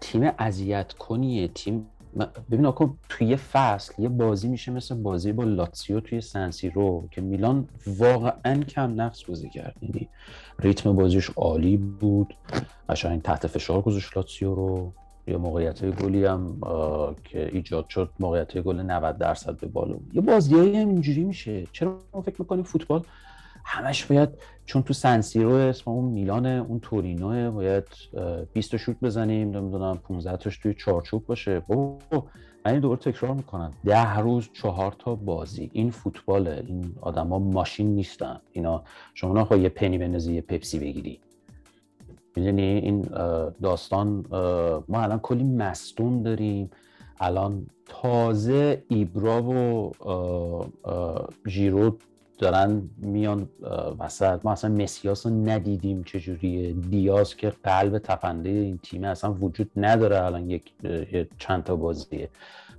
[0.00, 1.86] تیم اذیت کنیه تیم
[2.50, 7.20] ببین آقا توی فصل یه بازی میشه مثل بازی با لاتسیو توی سنسی رو که
[7.20, 9.76] میلان واقعا کم نقص بازی کرد.
[9.82, 10.08] یعنی
[10.58, 12.34] ریتم بازیش عالی بود
[12.88, 14.92] قشنگ تحت فشار گذاشت لاتسیو رو.
[15.28, 16.56] یه موقعیت گلی هم
[17.24, 19.96] که ایجاد شد موقعیت گل 90 درصد به بالا.
[20.12, 21.66] یه بازی هم اینجوری میشه.
[21.72, 23.02] چرا ما فکر می‌کنیم فوتبال
[23.68, 24.28] همش باید
[24.64, 27.84] چون تو سنسیرو اسم اون میلان اون تورینو باید
[28.52, 31.60] 20 شوت بزنیم نمی‌دونم 15 تاش توی چارچوب باشه.
[31.60, 31.98] بابا
[32.64, 33.72] من این دوباره تکرار می‌کنم.
[33.84, 35.70] ده روز چهار تا بازی.
[35.72, 36.64] این فوتباله.
[36.66, 38.40] این آدما ماشین نیستن.
[38.52, 38.82] اینا
[39.14, 41.20] شما نخواه یه پنی بندازی یه پپسی بگیری.
[42.36, 43.00] می‌دونی؟ این
[43.62, 44.24] داستان
[44.88, 46.70] ما الان کلی مستون داریم.
[47.20, 49.92] الان تازه ایبرا و
[51.46, 51.96] ژیرو
[52.38, 53.48] دارن میان
[53.98, 54.40] وسط.
[54.44, 56.72] ما اصلا مسیاس رو ندیدیم چجوریه.
[56.72, 60.72] دیاز که قلب تپنده این تیم اصلا وجود نداره الان یک
[61.38, 62.28] چند تا بازیه.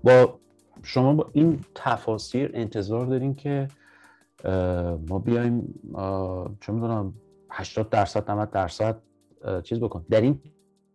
[0.03, 0.39] با
[0.83, 3.67] شما با این تفاصیل انتظار دارین که
[5.09, 5.79] ما بیایم
[6.61, 7.13] چه می‌دونم
[7.49, 9.01] 80 درصد 90 درصد
[9.63, 10.05] چیز بکن.
[10.09, 10.39] در این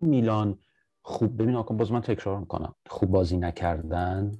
[0.00, 0.58] میلان
[1.02, 2.74] خوب ببین آقا باز من تکرار می‌کنم.
[2.88, 4.32] خوب بازی نکردن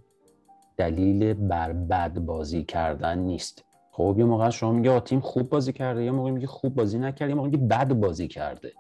[0.77, 3.65] دلیل بر بد بازی کردن نیست.
[3.95, 6.05] خب یه موقع شما میگه تیم خوب بازی کرده.
[6.05, 7.31] یه موقع میگه خوب بازی نکرده.
[7.31, 8.73] یه موقع میگه بد بازی کرده.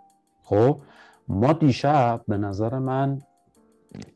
[0.42, 0.80] خب
[1.28, 3.22] ما دیشب به نظر من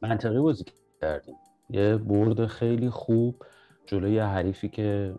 [0.02, 0.64] منطقی بازی
[1.02, 1.34] کردیم.
[1.70, 3.42] یه برد خیلی خوب
[3.86, 5.14] جلوی حریفی که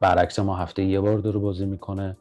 [0.00, 2.16] برعکس ما هفته یه بار داره بازی می‌کنه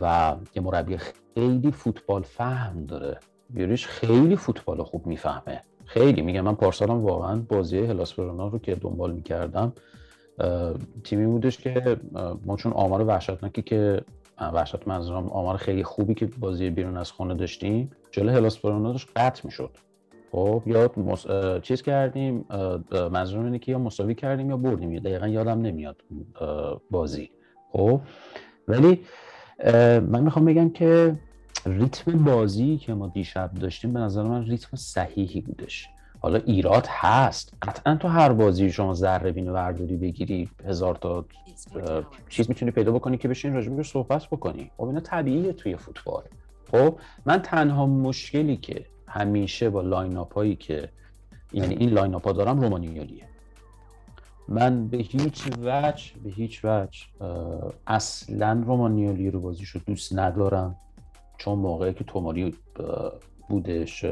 [0.00, 0.98] و یه مربی
[1.34, 3.18] خیلی فوتبال فهم داره.
[3.54, 5.62] یوریش خیلی فوتبال خوب می‌فهمه.
[5.84, 6.22] خیلی.
[6.22, 9.72] میگه من پارسالم واقعا بازی هلاس رو که دنبال می‌کردم
[11.04, 11.96] تیمی بودش که
[12.44, 14.04] ما چون آمار وحشتناکی که
[14.40, 19.42] وحشت منظورم آمار خیلی خوبی که بازی بیرون از خونه داشتیم جلو هلاس داشت قطع
[19.44, 19.70] می‌شد.
[20.32, 20.90] خب یا
[21.62, 22.44] چیز کردیم
[23.10, 25.96] منظورم اینه که یا مساوی کردیم یا بردیم یا دقیقا یادم نمیاد
[26.90, 27.30] بازی.
[27.72, 28.00] خب
[28.68, 29.00] ولی
[30.00, 31.16] من می‌خوام بگم که
[31.66, 35.88] ریتم بازی که ما دیشب داشتیم به نظر من ریتم صحیحی بودش.
[36.24, 37.54] حالا ایراد هست.
[37.62, 41.24] قطعا تو هر بازی شما ذره بین ورداری بگیری هزار تا
[42.28, 44.70] چیز می‌تونی پیدا بکنی که بشین راجع صحبت بکنی.
[44.76, 46.22] خب اینا طبیعیه توی فوتبال.
[46.70, 50.88] خب من تنها مشکلی که همیشه با line هایی که
[51.52, 53.24] یعنی این line ها دارم رومانیولیه
[54.48, 57.00] من به هیچ وجه به هیچ وجه
[57.86, 60.76] اصلا رومانیولی رو بازیشو دوست ندارم.
[61.38, 62.54] چون موقعی که توموری
[63.48, 64.04] بودش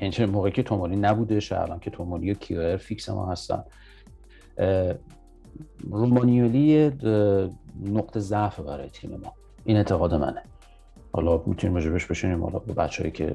[0.00, 3.64] یعنی چه موقعی که توموری نبودش الان که توموری و کیر فیکس ما هستن.
[5.90, 6.92] رومانیولی
[7.84, 9.32] نقطه ضعف برای تیم ما.
[9.64, 10.42] این اعتقاد منه.
[11.12, 12.44] حالا می‌تونیم راجبش بشینیم.
[12.44, 13.34] حالا به بچه‌ای که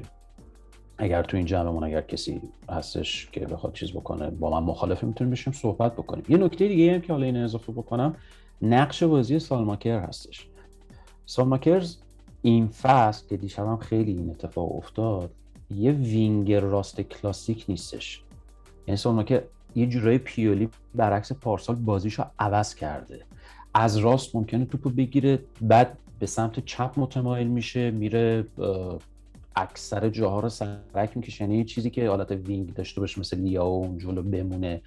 [0.98, 5.30] اگر تو این جمعمون اگر کسی هستش که بخواد چیز بکنه با من مخالفه می‌تونیم
[5.30, 6.24] بشیم صحبت بکنیم.
[6.28, 8.16] یه نکته دیگه هم که حالا این اضافه بکنم.
[8.62, 10.48] نقش بازی سالماکر هستش.
[11.26, 11.96] سالماکرز
[12.42, 15.30] این فصل که دیشب هم خیلی این اتفاق افتاد
[15.70, 18.22] یه وینگر راست کلاسیک نیستش.
[18.86, 19.42] یعنی سالماکر
[19.74, 23.24] یه جورای پیولی برعکس پارسال بازیشو عوض کرده.
[23.74, 28.46] از راست ممکنه توپو بگیره بعد به سمت چپ متمایل میشه میره
[29.56, 31.44] اکثر جاها رو سرک می‌کشه.
[31.44, 34.82] یعنی چیزی که حالت وینگ داشته باشه مثل لیا و اون جلو بمونه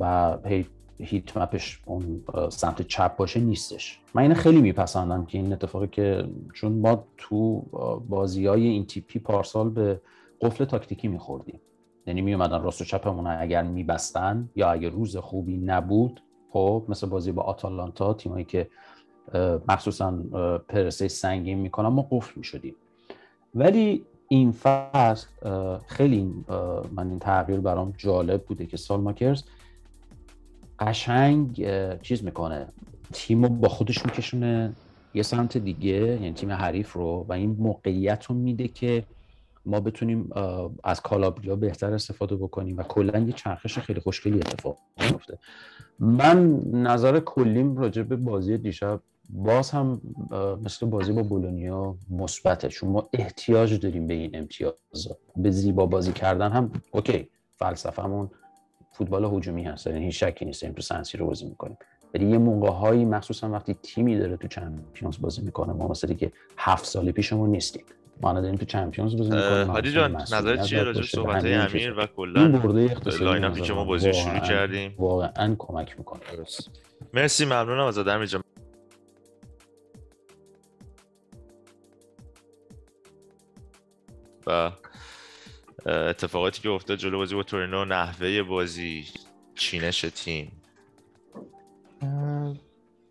[0.00, 0.66] و هی
[0.98, 4.00] هیت مپش اون سمت چپ باشه نیستش.
[4.14, 6.24] من اینو خیلی میپسندم که این اتفاقی که
[6.54, 7.60] چون ما تو
[8.08, 10.00] بازی های این تیپی پارسال به
[10.40, 11.60] قفل تاکتیکی میخوردیم.
[12.06, 17.32] یعنی میومدن راست و چپمون اگر میبستن یا اگر روز خوبی نبود خب مثل بازی
[17.32, 18.68] با آتالانتا تیمایی که
[19.68, 20.18] مخصوصا
[20.68, 22.74] پرسه سنگین می‌کنن ما قفل می‌شدیم.
[23.54, 25.26] ولی این فصل
[25.86, 26.44] خیلی
[26.92, 29.42] من این تغییر برام جالب بوده که سالماکرز
[30.78, 31.66] قشنگ
[32.02, 32.68] چیز می‌کنه.
[33.12, 34.72] تیم رو با خودش میکشونه
[35.14, 37.26] یه سمت دیگه یعنی تیم حریف رو.
[37.28, 39.04] و این موقعیت رو میده که
[39.66, 40.30] ما بتونیم
[40.84, 42.78] از کالابریا بهتر استفاده بکنیم.
[42.78, 45.38] و کلا یه چرخش خیلی خوشگلی اتفاق میفته
[45.98, 49.00] من نظر کلیم راجع به بازی دیشب
[49.30, 50.00] باز هم
[50.64, 52.68] مثل بازی با بولونیا مثبته.
[52.68, 55.08] چون ما احتیاج داریم به این امتیاز.
[55.36, 58.30] به زیبا بازی کردن هم اوکی فلسفهمون
[58.98, 59.86] فوتبال هجومی هست.
[59.86, 60.66] یعنی هیچ شکی نیست.
[60.66, 61.78] تو سنسی رو بازی می‌کنیم.
[62.14, 66.32] ولی یه موقع هایی مخصوصا وقتی تیمی داره تو Champions بازی می‌کنه ما مثلا که
[66.58, 67.84] هفت سال پیشمون نیستیم.
[68.20, 69.66] ما داریم تو Champions بازی می‌کنیم.
[69.66, 72.46] هادی جان نظر چیه راجع به صحبت امیر و کلا
[73.20, 74.94] lineup ی که ما بازی شروع کردیم.
[74.98, 76.20] واقعا کمک می‌کنه.
[77.14, 78.42] مرسی ممنونم از امیر جان.
[84.46, 84.70] و
[85.86, 89.04] اتفاقاتی که افتاد جلو بازی با تورینو نحوه بازی
[89.54, 90.52] چینش تیم.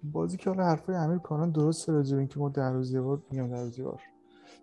[0.03, 3.01] بازی که حالا حرفای امیر کانان درست راجع اینکه ما در روز یه
[3.31, 3.79] میگم در روز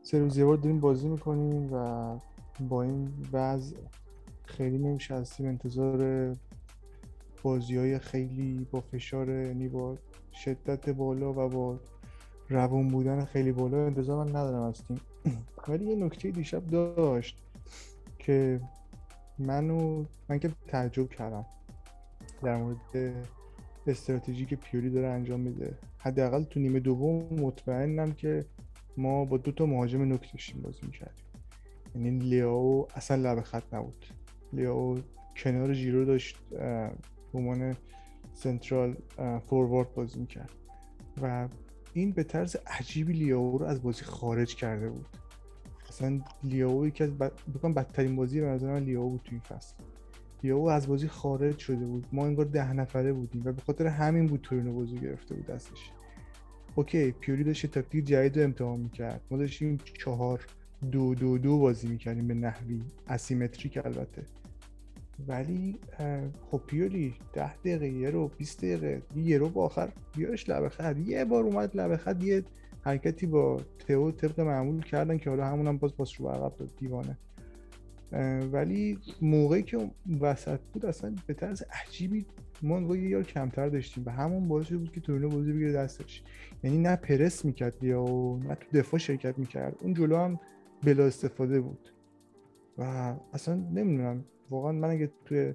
[0.02, 2.18] سه روز بار داریم بازی می‌کنیم و
[2.60, 3.76] با این وضع
[4.44, 6.32] خیلی نمیشه از تیم انتظار
[7.42, 9.98] بازی های خیلی با فشار یعنی با
[10.32, 11.80] شدت بالا و با
[12.48, 15.00] روون بودن خیلی بالا انتظار من ندارم از تیم.
[15.68, 17.42] ولی یه نکته دیشب داشت.
[18.26, 18.60] که
[19.38, 21.46] منو من که تعجب کردم.
[22.42, 23.14] در مورد
[23.86, 25.78] استراتژی که پیوری داره انجام میده.
[25.98, 28.44] حداقل تو نیمه دوم مطمئنم که
[28.96, 31.24] ما با دو تا مهاجم نوک داشتیم بازی می‌کردیم.
[31.94, 34.06] یعنی لیاو اصلا لب خط نبود.
[34.52, 34.98] لیاو
[35.36, 36.90] کنار جیرو داشت به
[37.34, 37.76] عنوان
[38.34, 38.96] central
[39.46, 40.50] forward بازی می‌کرد.
[41.22, 41.48] و
[41.94, 45.06] این به طرز عجیبی لیاو رو از بازی خارج کرده بود.
[45.92, 47.32] اصلا لیاو یکی از بد...
[47.76, 49.74] بدترین بازی به نظر من لیاو بود تو این فصل.
[50.42, 52.06] لیاو از بازی خارج شده بود.
[52.12, 55.90] ما انگار ده نفره بودیم و به خاطر همین بود تورینو بازی گرفته بود دستش.
[56.74, 59.20] OK پیولی داشت تاکتیک جدید رو امتحان می‌کرد.
[59.30, 60.46] ما داشتیم چهار
[60.90, 62.82] دو دو دو بازی می‌کردیم به نحوی.
[63.08, 64.22] asymmetric البته.
[65.28, 65.78] ولی
[66.50, 71.24] خب پیوری ده دقیقه یه رو 20 دقیقه یه رو آخر بیارش لبه خط یه
[71.24, 72.44] بار اومد لبه خط یه
[72.82, 76.70] حرکتی با تئو طبق معمول کردن که حالا همون هم باز باز رو عقب داد
[76.76, 77.18] دیوانه.
[78.52, 82.26] ولی موقعی که وسط بود اصلا به طرز عجیبی
[82.62, 86.22] ما یه یار کمتر داشتیم و همون باعث بود که تورینو بازی بگیره دستش.
[86.64, 88.04] یعنی نه پرس می‌کرد یا
[88.48, 90.40] نه تو دفاع شرکت می‌کرد اون جلو هم
[90.84, 91.88] بلا استفاده بود.
[92.78, 92.82] و
[93.32, 95.54] اصلا نمی‌دونم واقعا من اگه توی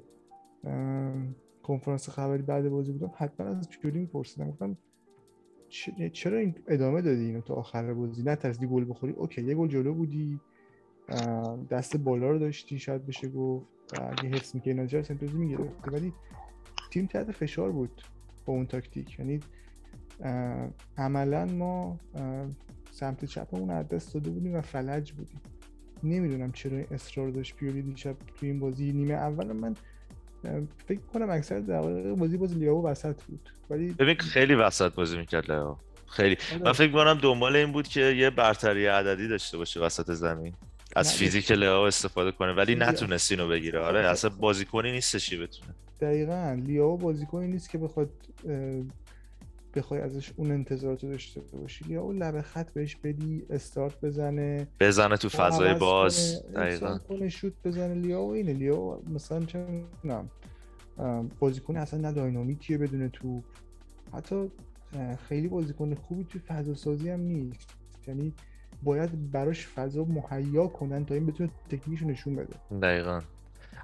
[1.63, 4.49] کنفرانس خبری بعد بازی بودم حتما از پیوری میپرسیدم.
[4.49, 4.77] گفتم
[6.13, 9.13] چرا این ادامه دادی اینو تا آخر بازی؟ نه ترسیدی گل بخوری.
[9.13, 10.39] اوکی یه گل جلو بودی.
[11.69, 13.65] دست بالا رو داشتی شاید بشه گفت.
[13.93, 15.91] اگه حفظ می‌کنی ناجر سنتوزی می‌گرفتی.
[15.91, 16.13] ولی
[16.91, 18.01] تیم تحت فشار بود
[18.45, 19.19] با اون تاکتیک.
[19.19, 19.39] یعنی
[20.97, 21.99] عملا ما
[22.91, 25.41] سمت چپمون از دست داده بودیم و فلج بودیم.
[26.03, 28.93] نمی‌دونم چرا اصرار داشت پیولی دیشب توی این بازی.
[28.93, 29.75] نیمه اول من
[30.87, 33.49] فکر کنم اکثر دقایق بازی باز لیاو وسط بود.
[33.69, 35.77] ولی ببین خیلی وسط بازی می‌کرد لیاو.
[36.07, 36.37] خیلی.
[36.53, 36.63] آره.
[36.63, 40.53] من فکر کنم دنبال این بود که یه برتری عددی داشته باشه وسط زمین.
[40.95, 43.79] از فیزیک لیاو استفاده کنه ولی نتونست اینو بگیره.
[43.79, 45.69] آره اصلا بازیکنی نیستشی بتونه.
[46.01, 48.09] دقیقا لیاو بازیکنی نیست که بخواد
[49.77, 54.67] بخوای ازش اون انتظارات رو داشته باشی یا اون لبه خط بهش بدی استارت بزنه
[54.79, 56.43] بزنه تو فضای باز.
[56.55, 56.97] دقیقا.
[56.97, 57.93] کنه شوت بزنه.
[57.93, 59.65] لیاو اینه لیاو مثلا چه
[60.03, 60.29] نم
[61.39, 63.41] بازیکن اصلا نه داینامیکیه بدون تو
[64.13, 64.51] حتی
[65.29, 67.69] خیلی بازیکن خوبی تو فضا سازی هم نیست.
[68.07, 68.33] یعنی
[68.83, 72.79] باید براش فضا مهیا کنن تا این بتونه تکنیکش نشون بده.
[72.81, 73.21] دقیقا.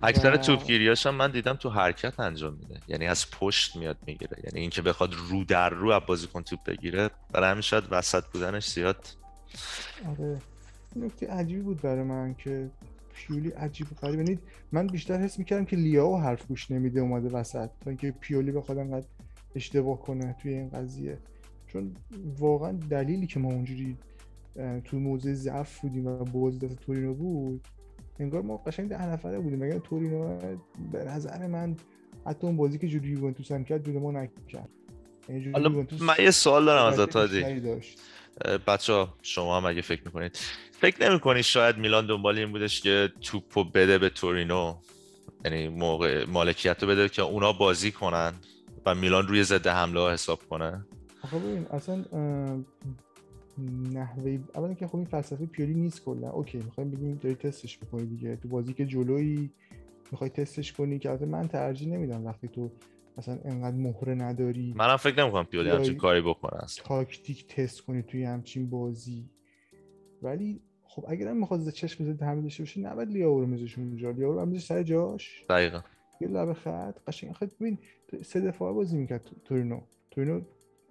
[0.04, 2.80] اکثر توپگیریاش هم من دیدم تو حرکت انجام میده.
[2.88, 4.38] یعنی از پشت میاد می‌گیره.
[4.44, 8.70] یعنی اینکه بخواد رو در رو از بازیکن توپ بگیره برای همین شاید وسط بودنش
[8.70, 9.08] زیاد.
[10.10, 10.42] آره.
[10.96, 12.70] نکته عجیبی بود برای من که
[13.14, 14.20] پیولی عجیب و غریب.
[14.20, 14.40] یعنی
[14.72, 17.70] من بیشتر حس می‌کردم که لیاو حرف گوش نمیده اومده وسط.
[17.82, 19.06] تا اینکه پیولی بخواد انقدر
[19.56, 21.18] اشتباه کنه توی این قضیه.
[21.68, 21.96] چون
[22.38, 23.98] واقعا دلیلی که ما اونجوری
[24.84, 27.68] تو موضع ضعف بودیم و بازی دست تورینو بود
[28.20, 29.60] انگار ما قشنگ ده نفره بودیم.
[29.60, 30.40] مگر تورینو
[30.92, 31.76] به نظر من
[32.26, 34.70] حتی اون بازی که جوری یوونتوس هم کرد جوری ما نکرد
[35.30, 37.62] یعنی حالا من یه سوال دارم ازت هادی
[38.68, 40.40] بچه شما هم اگه فکر می‌کنید.
[40.72, 44.76] فکر نمی‌کنید شاید میلان دنبال این بودش که توپو بده به تورینو؟
[45.46, 48.34] یعنی موقع مالکیت رو بده که اونا بازی کنن
[48.86, 50.86] و میلان روی ضد حمله ها حساب کنه؟
[51.24, 52.06] آخه ببین اصلا
[53.94, 56.30] نحوه اولا که خب این فلسفه پیوری نیست کلا.
[56.30, 58.36] اوکی می‌خوایم بگیم داری تستش بکنی دیگه.
[58.36, 59.52] تو بازی که جلویی
[60.12, 62.72] می‌خوای تستش کنی که من ترجیح نمیدم وقتی تو
[63.18, 64.74] مثلا انقدر مهره نداری.
[64.78, 66.86] منم فکر نمی‌کنم پیوری همچین کاری بکنه اصلا.
[66.86, 69.30] تاکتیک تست کنی توی همچین بازی.
[70.22, 74.12] ولی خب اگر هم می‌خواد چشم زد همه داشته باشه نباید لیاو رو میذاشون اونجا.
[74.12, 75.46] لیاو رو سر جاش.
[75.50, 75.82] دقیقاً.
[76.22, 77.32] یه لب خط قشنگ.
[77.32, 77.78] خط ببین
[78.24, 79.82] سه دفاعه بازی می‌کرد تورینو
[80.12, 80.42] تورینو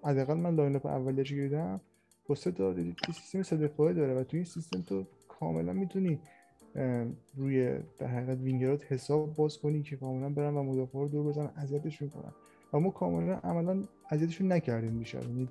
[0.04, 1.80] حداقل من lineup اولیش دیدم
[2.32, 2.74] با سه تا
[3.14, 6.18] سیستم سه دفاعه داره و تو این سیستم تو کاملا می‌تونی
[7.36, 11.50] روی در حقیقت وینگرات حساب باز کنی که کاملا برن و مدافع رو دور بزنن
[11.56, 12.32] اذیتشون کنن
[12.72, 15.22] و ما کاملا عملا اذیتشون نکردیم بیشتر.
[15.22, 15.48] یعنی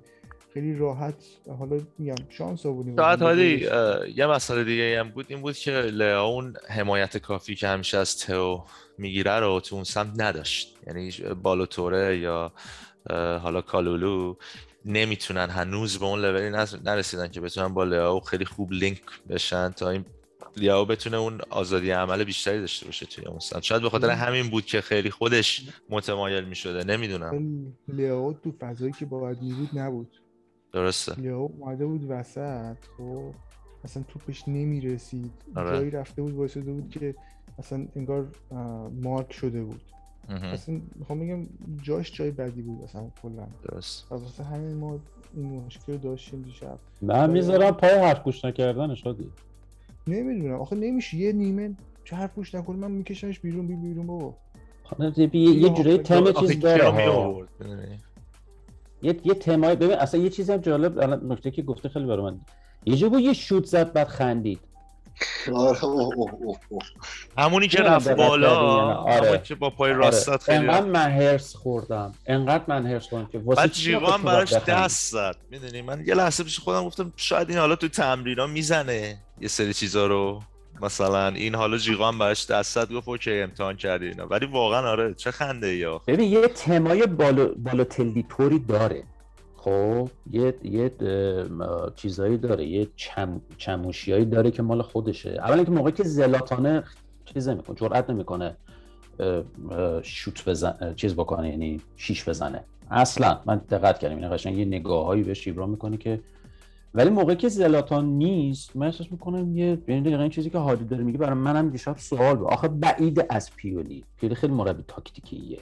[0.54, 1.24] خیلی راحت
[1.58, 2.96] حالا میگم شانس آوردیم.
[2.96, 3.68] شاید هادی
[4.16, 8.60] یه مسئله دیگه هم بود این بود که اون حمایت کافی که همیشه از تئو
[8.98, 10.78] می‌گیره رو تو اون سمت نداشت.
[10.86, 11.12] یعنی
[11.42, 12.52] بالوتوره یا
[13.42, 14.36] حالا کالولو
[14.84, 16.50] نمی‌تونن هنوز به اون لولی
[16.84, 20.04] نرسیدن که بتونن با لیاو خیلی خوب لینک بشن تا این
[20.56, 24.66] لیاو بتونه اون آزادی عمل بیشتری داشته باشه توی اون شاید به خاطر همین بود
[24.66, 26.84] که خیلی خودش متمایل می‌شده.
[26.84, 27.66] نمی‌دونم.
[27.88, 30.22] لیاو تو فضایی که باید میبود نبود.
[30.72, 31.14] درسته.
[31.20, 33.34] لیاو اومده بود وسط خب.
[33.84, 35.32] اصلا توپش نمی‌رسید.
[35.56, 35.78] آره.
[35.78, 37.14] جایی رفته بود واسه بود که
[37.58, 38.28] اصلا انگار
[39.02, 39.82] مارک شده بود.
[40.28, 41.46] اصلا می‌خوام بگم
[41.82, 43.46] جاش جای بدی بود اصلا کلا.
[43.64, 44.12] درست.
[44.12, 44.98] واسه همین ما
[45.34, 46.78] این مشکل داشتیم دیشب.
[47.02, 49.30] من می‌ذارم پای حرف گوش نکردن شادی
[50.06, 50.60] نمی‌دونم.
[50.60, 51.16] آخه نمیشه.
[51.16, 54.34] یه نیمه چه حرف گوش نکنه من میکشمش بیرون بی بیرون بابا.
[55.32, 57.48] یه جوری تم چیز داره.
[59.02, 62.22] یه یه تمای ببین اصلا یه چیزی هم جالب الان نکته که گفته خیلی برای
[62.22, 62.40] من.
[62.84, 64.60] یه جو یه شوت زد بعد خندید.
[65.54, 65.78] آره
[67.38, 68.56] همونی که رفت بالا
[68.94, 69.38] آره.
[69.44, 70.00] که با پای آره.
[70.00, 72.12] راستت خیلی انقدر من هرس خوردم.
[72.26, 75.36] انقدر من هرس خوردم که واسه بعد جیغان براش دست زد.
[75.50, 79.74] می‌دونی؟ من یه لحظه پیش خودم گفتم شاید این حالا تو تمرینا می‌زنه یه سری
[79.74, 80.42] چیزا رو.
[80.82, 84.26] مثلا این حالا جیغان براش دست زد گفت اوکی امتحان کردی اینا.
[84.26, 89.04] ولی واقعا آره چه خنده یا ببین یه تمای بالو بالوتلی توری داره.
[89.64, 90.92] خب یه یه
[91.94, 95.30] چیزایی داره یه چم چموشیایی داره که مال خودشه.
[95.30, 96.82] اولا که موقعی که زلاتانه
[97.24, 98.56] چیز نمی‌کنه جرئت نمی‌کنه
[100.02, 102.64] شوت بزن چیز بکنه یعنی شیش بزنه.
[102.90, 106.20] اصلا من دقت کردم این قشنگ یه نگاههایی بهش ابرام می‌کنه که
[106.94, 110.84] ولی موقعی که زلاتان نیست من احساس می‌کنم یه یعنی دقیقا این چیزی که هادی
[110.84, 112.46] داره میگه برای منم دیشب سوال بود.
[112.46, 114.04] آخه بعید از پیولی.
[114.16, 115.58] پیولی خیلی مربی تاکتیکیه.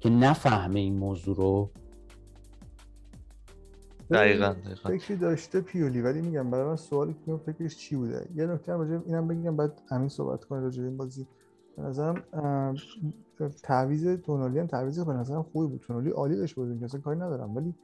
[0.00, 1.70] که نفهمه این موضوع رو
[4.10, 8.28] دقیقا, فکری داشته پیولی ولی میگم برای من سوالی که فکرش چی بوده.
[8.34, 11.26] یه نکته هم راجع اینم بگم بعد همین صحبت کنه راجع این بازی.
[11.76, 12.22] به نظرم
[13.62, 15.80] تعویض تونالی هم تعویض به نظرم خوبی بود.
[15.80, 17.56] تونالی عالی داشت بود اصلا کاری ندارم.
[17.56, 17.74] ولی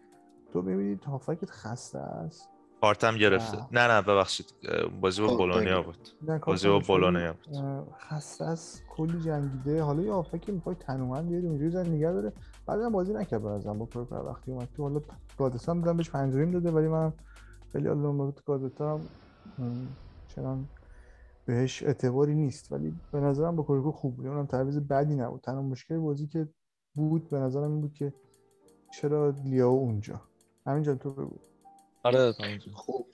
[0.53, 2.49] تو ببینید تافکت خسته است.
[2.81, 3.59] کارتم گرفته.
[3.73, 4.47] نه نه ببخشید.
[5.01, 6.09] بازی با بولونیا بود.
[6.47, 7.57] بازی با بولونیا بود.
[7.99, 9.83] خسته است کلی جنگیده.
[9.83, 12.33] حالا یه آفک می‌خوای تنومند بیاد اونجوری زن نگه داره.
[12.67, 15.01] بعدم بازی نکرد برازم با پر وقتی اومد تو حالا
[15.39, 17.13] گادتا بودم بهش پنجریم داده ولی من
[17.73, 19.01] خیلی حالا گادتا
[20.29, 20.69] چنان
[21.47, 22.73] بهش اعتباری نیست.
[22.73, 24.27] ولی به نظرم با کوریکو خوب بود.
[24.27, 25.41] اونم تعویض بدی نبود.
[25.41, 26.49] تنها مشکل بازی که
[26.95, 28.13] بود به نظرم این بود که
[28.93, 30.21] چرا لیاو اونجا.
[30.67, 31.37] همینجا تو بگو.
[32.03, 32.33] آره
[32.75, 33.07] خب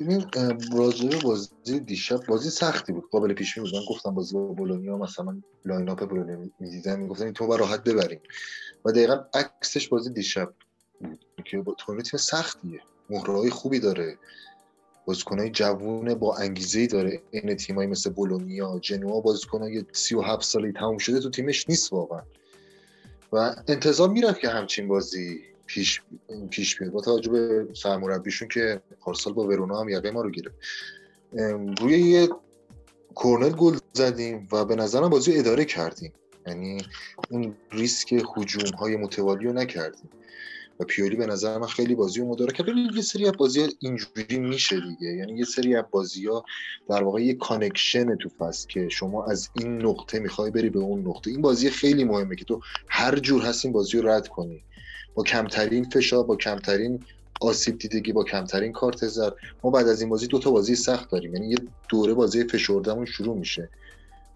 [0.00, 0.24] ببین
[0.72, 3.10] راجع بازی دیشب بازی سختی بود.
[3.10, 3.74] قابل پیش بود.
[3.74, 8.20] من گفتم بازی با بولونیا مثلا lineup بولونیا می‌دیدم می‌گفتن تو با راحت ببریم.
[8.84, 10.54] و دقیقا عکسش بازی دیشب
[11.44, 12.80] که با تیم سختیه.
[13.10, 14.18] مهره‌های خوبی داره.
[15.06, 17.22] بازیکنای جوون با انگیزه ای داره.
[17.30, 22.22] این تیمایی مثل بولونیا جنوا بازیکنای 37 ساله تموم شده تو تیمش نیست واقعا.
[23.32, 25.40] و انتظار می‌رفت که همچین بازی
[25.74, 26.02] پیش
[26.50, 26.92] پیش بیاد.
[26.92, 30.56] با توجه به سرمربیشون که پارسال با ورونا هم یقه ما رو گرفت.
[31.80, 32.28] روی یه
[33.14, 36.12] کرنر گل زدیم و به نظرم بازی اداره کردیم.
[36.46, 36.82] یعنی
[37.30, 40.10] اون ریسک هجوم های متوالی رو نکردیم.
[40.80, 42.68] و پیولی به نظر من خیلی بازی رو اداره کرد.
[42.94, 45.12] یه سری از بازی اینجوری میشه دیگه.
[45.12, 46.44] یعنی یه سری از بازی ها
[46.88, 51.08] در واقع یه connection تو فست که شما از این نقطه می‌خوای بری به اون
[51.08, 51.30] نقطه.
[51.30, 54.64] این بازی خیلی مهمه که تو هر جور هست این بازی رو رد کنی.
[55.22, 57.04] کمترین فشار با کمترین
[57.40, 59.32] آسیب دیدگی با کمترین کارت زد
[59.64, 61.34] ما بعد از این بازی دو تا بازی سخت داریم.
[61.34, 61.56] یعنی یه
[61.88, 63.70] دوره بازی فشردمون شروع میشه.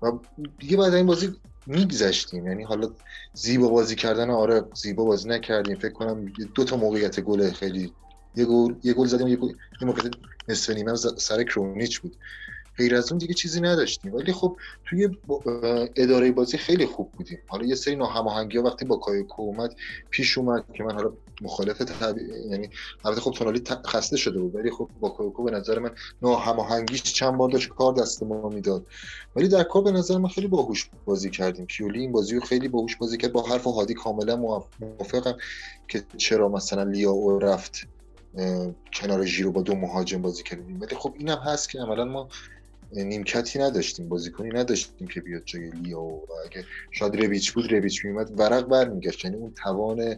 [0.03, 0.13] و
[0.59, 1.33] دیگه بعد این بازی
[1.67, 2.47] میگذشتیم.
[2.47, 2.91] یعنی حالا
[3.33, 5.79] زیبا بازی کردن آره زیبا بازی نکردیم.
[5.79, 6.25] فکر کنم
[6.55, 7.95] دو تا موقعیت گل خیلی
[8.35, 10.15] یه گل یه گل زدیم یه گل موقعیت
[10.49, 12.17] نصف نیمه سر کرونیچ بود.
[12.77, 14.15] غیر از اون دیگه چیزی نداشتیم.
[14.15, 15.09] ولی خب توی
[15.97, 17.39] اداره بازی خیلی خوب بودیم.
[17.47, 19.75] حالا یه سری ناهماهنگی ها وقتی با کایوکو اومد
[20.11, 22.21] پیش اومد که من حالا مخالف طبی...
[22.51, 22.71] یعنی
[23.05, 25.91] البته خب تونالی خسته شده بود ولی خب با کایوکو به نظر من
[26.23, 28.87] ناهماهنگیش چند بار داشت کار دست ما می‌داد.
[29.37, 31.67] ولی در کار به نظر من خیلی باهوش بازی کردیم.
[31.67, 33.33] پیولی این بازی رو خیلی باهوش بازی کرد.
[33.33, 34.37] با حرف هادی کاملا
[34.81, 35.37] موافقم
[35.89, 37.89] که چرا مثلا لیاو رفت
[38.93, 40.81] کنار ژیرو با دو مهاجم بازی کردیم.
[40.81, 42.29] ولی خب اینم هست که عملا ما
[42.93, 48.41] نیمکتی نداشتیم بازیکنی نداشتیم که بیاد جای لیو و اگه شاید رویچ بود رویچ میومد
[48.41, 49.25] ورق برمیگشت.
[49.25, 50.17] یعنی اون توان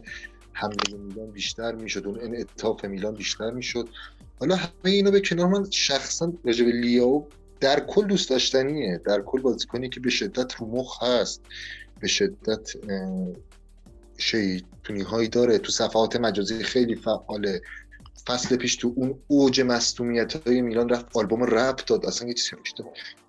[0.53, 3.89] حمله میلان بیشتر می‌شد اون انعطاف میلان بیشتر می‌شد.
[4.39, 7.27] حالا همه اینو به کنار من شخصا راجع به لیاو
[7.59, 9.01] در کل دوست داشتنیه.
[9.05, 11.41] در کل بازیکنی که به شدت رو مخ هست
[11.99, 12.71] به شدت
[14.17, 15.57] شیطونی هایی داره.
[15.57, 17.61] تو صفحات مجازی خیلی فعاله.
[18.27, 22.55] فصل پیش تو اون اوج مصومیت های میلان رفت آلبوم رپ داد اصلا یه چیزی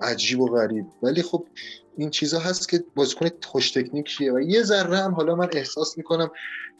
[0.00, 0.86] عجیب و غریب.
[1.02, 1.46] ولی خب
[1.96, 6.30] این چیزا هست که بازیکن خوش تکنیکیه و یه ذره هم حالا من احساس می‌کنم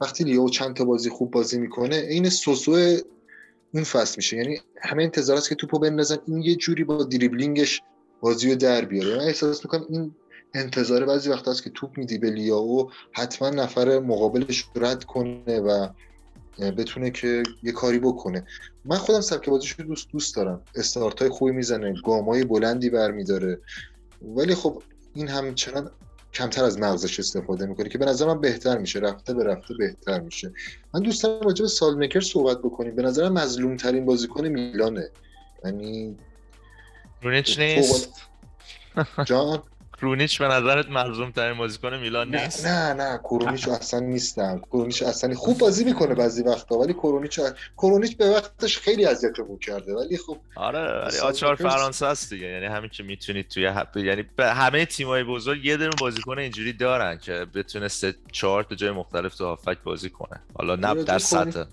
[0.00, 2.96] وقتی لیو چند تا بازی خوب بازی می‌کنه این سوسو
[3.74, 4.36] اون فصل میشه.
[4.36, 7.82] یعنی همه انتظار است که توپو بندازن این یه جوری با دریبلینگش
[8.20, 9.16] بازی رو در بیاره.
[9.16, 10.14] من احساس می‌کنم این
[10.54, 15.88] انتظار بعضی وقت هست که توپ میدی به لیاو حتما نفر مقابلش رد کنه و
[16.59, 18.46] بتونه که یه کاری بکنه.
[18.84, 20.62] من خودم سبک بازیش رو دوست دوست دارم.
[20.74, 23.61] استارت های خوبی می‌زنه گامای بلندی برمیداره.
[24.22, 24.82] ولی خب
[25.14, 25.90] این همچنان
[26.34, 28.98] کمتر از مغزش استفاده می‌کنه که به نظر من بهتر میشه.
[28.98, 30.52] رفته به رفته بهتر میشه.
[30.94, 32.96] من دوست دارم راجع به سالمکر صحبت بکنیم.
[32.96, 35.11] به نظرم مظلوم ترین بازیکن میلانه.
[35.64, 36.16] یعنی
[37.22, 38.11] رونیچ نیست؟
[39.24, 39.62] جان؟
[40.01, 44.59] کرونیچ به نظرت مظلوم ترین بازیکن میلان نیست؟ نه نه کرونیچ اصلا نیستم.
[44.59, 47.40] کرونیچ اصلا خوب بازی می‌کنه بعضی وقتا ولی کرونیچ
[47.76, 52.46] کرونیچ به وقتش خیلی اذیتمون کرده ولی خب آره ولی آچار فرانسه است دیگه.
[52.46, 53.96] یعنی همین که می‌تونید توی هپ...
[53.96, 58.74] یعنی به همه تیمای بزرگ یه دونه بازیکن اینجوری دارن که بتونه سه چهار تا
[58.74, 60.40] جای مختلف تو هافک بازی کنه.
[60.55, 61.64] حالا نه در سطح.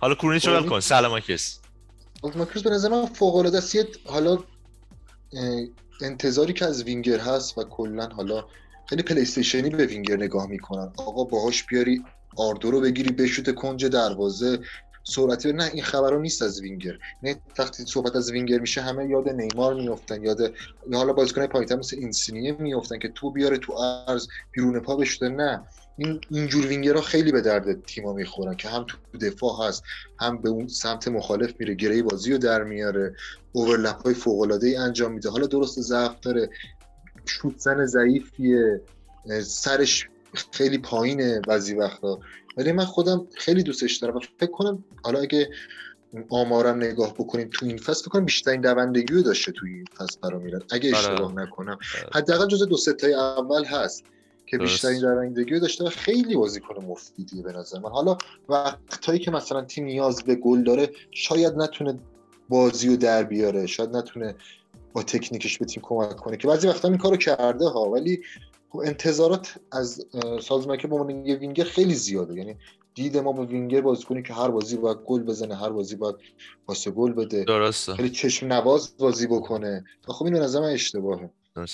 [0.00, 0.80] حالا کرونیچ رو کن.
[0.80, 1.60] سلام کس
[2.22, 3.60] ماکروس به نظر من فوق العاده
[4.06, 4.38] حالا
[6.02, 8.44] انتظاری که از وینگر هست و کلا حالا
[8.88, 10.92] خیلی پلیستیشنی به وینگر نگاه می‌کنن.
[10.96, 12.02] آقا باهاش بیاری
[12.36, 14.58] R2 رو بگیری بشوت کنج دروازه
[15.10, 16.98] سرعتی نه این خبرها نیست از وینگر.
[17.22, 20.54] نه وقتی صحبت از وینگر میشه همه یاد نیمار میافتن یاد
[20.92, 25.28] حالا بازیکن پایین‌تر مثل اینسینیه میافتن که تو بیاره تو عرض بیرون پا بشوته.
[25.28, 25.62] نه
[25.96, 29.82] این اینجور وینگرها خیلی به درد تیما می‌خورن که هم تو دفاع هست
[30.20, 33.14] هم به اون سمت مخالف میره گره بازی رو در میاره
[33.52, 35.30] اوورلپ های فوق العاده ای انجام میده.
[35.30, 36.50] حالا درست ضعف داره
[37.24, 38.80] شوت زن ضعیفیه
[39.42, 40.08] سرش
[40.52, 42.20] خیلی پایینه بعضی وقتا.
[42.56, 45.50] ولی من خودم خیلی دوستش دارم و فکر کنم حالا اگه
[46.28, 50.18] آمارم نگاه بکنیم تو این فصل فکر کنم بیشترین دوندگی رو داشته تو این فصل
[50.22, 50.98] برا اگه آره.
[50.98, 52.10] اشتباه نکنم آره.
[52.12, 54.04] حداقل جز دو ستای اول هست
[54.46, 58.16] که بیشترین دوندگی داشته و خیلی بازیکن مفیدیه به نظر من حالا
[58.48, 61.98] وقتایی که مثلا تیم نیاز به گل داره شاید نتونه
[62.48, 64.34] بازی رو در بیاره شاید نتونه
[64.92, 68.22] با تکنیکش به تیم کمک کنه که بعضی وقتا این کارو کرده ها ولی
[68.70, 70.06] خب انتظارات از
[70.42, 72.34] سازمکه به عنوان یه وینگر خیلی زیاده.
[72.34, 72.56] یعنی
[72.94, 76.16] دید ما به وینگر بازیکنی که هر بازی باید گل بزنه هر بازی باید
[76.66, 77.44] پاس گل بده.
[77.44, 77.94] درسته.
[77.94, 79.84] خیلی چشم نواز بازی بکنه.
[80.06, 81.30] خب این به نظر من اشتباهه.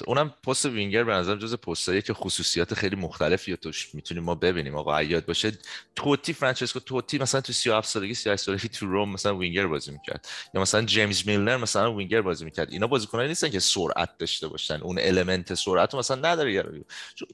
[0.06, 4.76] اونم پست وینگر به نظر جز پستایی که خصوصیات خیلی مختلفی توش می‌تونیم ما ببینیم.
[4.76, 5.52] آقا عیاد باشه
[5.96, 10.28] توتی فرانچسکو توتی مثلا تو 37 سالگی 38 سالگی تو روم مثلا وینگر بازی می‌کرد.
[10.54, 12.70] یا مثلا جیمز میلنر مثلا وینگر بازی می‌کرد.
[12.70, 14.80] اینا بازیکنایی نیستن که سرعت داشته باشن.
[14.82, 16.84] اون element سرعت رو مثلا نداره یارو.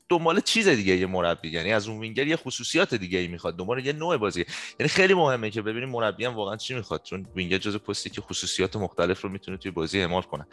[0.09, 1.50] دنبال چیز دیگه یه مربی.
[1.50, 3.57] یعنی از اون وینگر یه خصوصیات دیگه ای می‌خواد.
[3.57, 4.44] دنبال یه نوع بازی
[4.80, 7.03] یعنی خیلی مهمه که ببینیم مربی هم واقعا چی می‌خواد.
[7.03, 10.46] چون وینگر جز پستی که خصوصیات مختلف رو می‌تونه توی بازی اعمال کنه.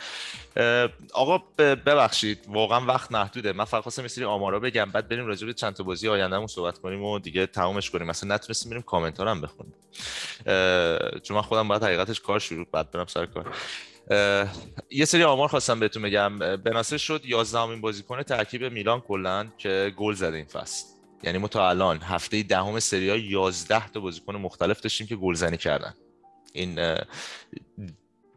[1.14, 1.44] آقا
[1.90, 3.54] ببخشید واقعا وقت محدوده.
[3.54, 6.48] من فقط خواستم یه سری آمارا بگم بعد بریم راجع به چند تا بازی آیندهمون
[6.48, 8.08] صحبت کنیم و دیگه تمامش کنیم.
[8.08, 9.74] مثلا نتونستیم بریم کامنت هم بخونیم.
[11.20, 13.56] چون من خودم باید حقیقتش کار شروع بعد برم سر کار.
[14.90, 16.40] یه سری آمار خواستم بهتون بگم.
[16.40, 20.86] بناسه شد 11 امین بازیکن ترکیب میلان کلا که گل زده این فصل.
[21.24, 25.58] یعنی ما تا الان هفته دهم سری ها 11 تا بازیکن مختلف داشتیم که گلزنی
[25.58, 25.94] کردن.
[26.54, 26.96] این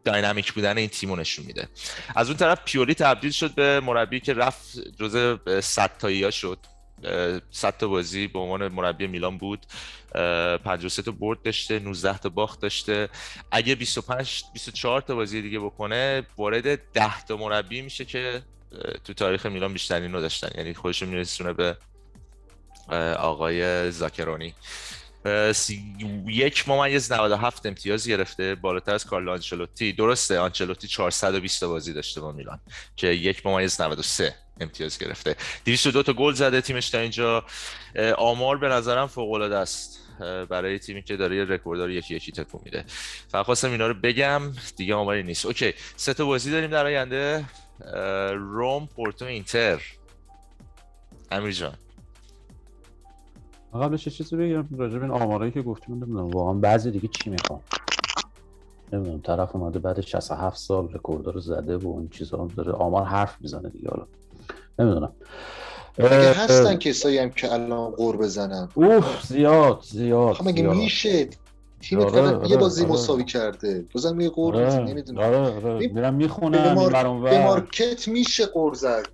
[0.05, 1.67] داینامیک بودن این تیمو نشون میده.
[2.15, 6.57] از اون طرف پیولی تبدیل شد به مربی که رفت جزء 100 تایی ها شد
[7.51, 9.65] 100 تا بازی به عنوان مربی میلان بود.
[10.13, 13.09] 53 تا برد داشته 19 تا باخت داشته.
[13.51, 18.41] اگه 25 24 تا بازی دیگه بکنه وارد 10 تا مربی میشه که
[19.03, 20.49] تو تاریخ میلان بیشترین رو داشتن.
[20.57, 21.77] یعنی خودشون میرسونه به
[23.17, 24.53] آقای زاکرونی.
[26.27, 29.93] یک ممیز 97 امتیاز گرفته بالاتر از کارلو آنچلوتی.
[29.93, 32.59] درسته آنچلوتی 420 بازی داشته با میلان
[32.95, 35.35] که یک ممیز 93 امتیاز گرفته.
[35.65, 37.45] 202 تا گل زده تیمش تا اینجا.
[38.17, 39.99] آمار به نظرم فوق العاده است
[40.49, 42.85] برای تیمی که داره یه رکورددار یکی یکی تکون میده.
[43.31, 44.41] فقط خواستم اینا رو بگم
[44.75, 45.45] دیگه آماری نیست.
[45.45, 47.45] OK سه تا بازی داریم در آینده.
[48.33, 49.81] روم پورتو اینتر.
[51.31, 51.77] امیر جان
[53.79, 57.59] قبلش چیزی بگم راجع به این آمارایی که گفتیم نمی‌دونم واقعا بعضی دیگه چی می‌خوام
[58.93, 63.35] نمی‌دونم طرف اومده بعد 67 سال رکورد رو زده و این چیزا داره آمار حرف
[63.41, 64.05] می‌زنه دیگه حالا.
[64.79, 65.11] نمی‌دونم.
[66.35, 68.69] هستن کسایی هم که الان قور بزنن.
[68.73, 71.29] اوه زیاد زیاد مگه میشه؟
[71.81, 72.91] تیم آره، فقط آره، یه بازی آره.
[72.91, 73.85] مساوی کرده.
[73.93, 75.19] بازم یه آره نمی‌دونم.
[75.19, 75.87] آره آره.
[75.87, 77.43] میرم می‌خونم به.
[77.43, 79.05] مارکت میشه قرض زد.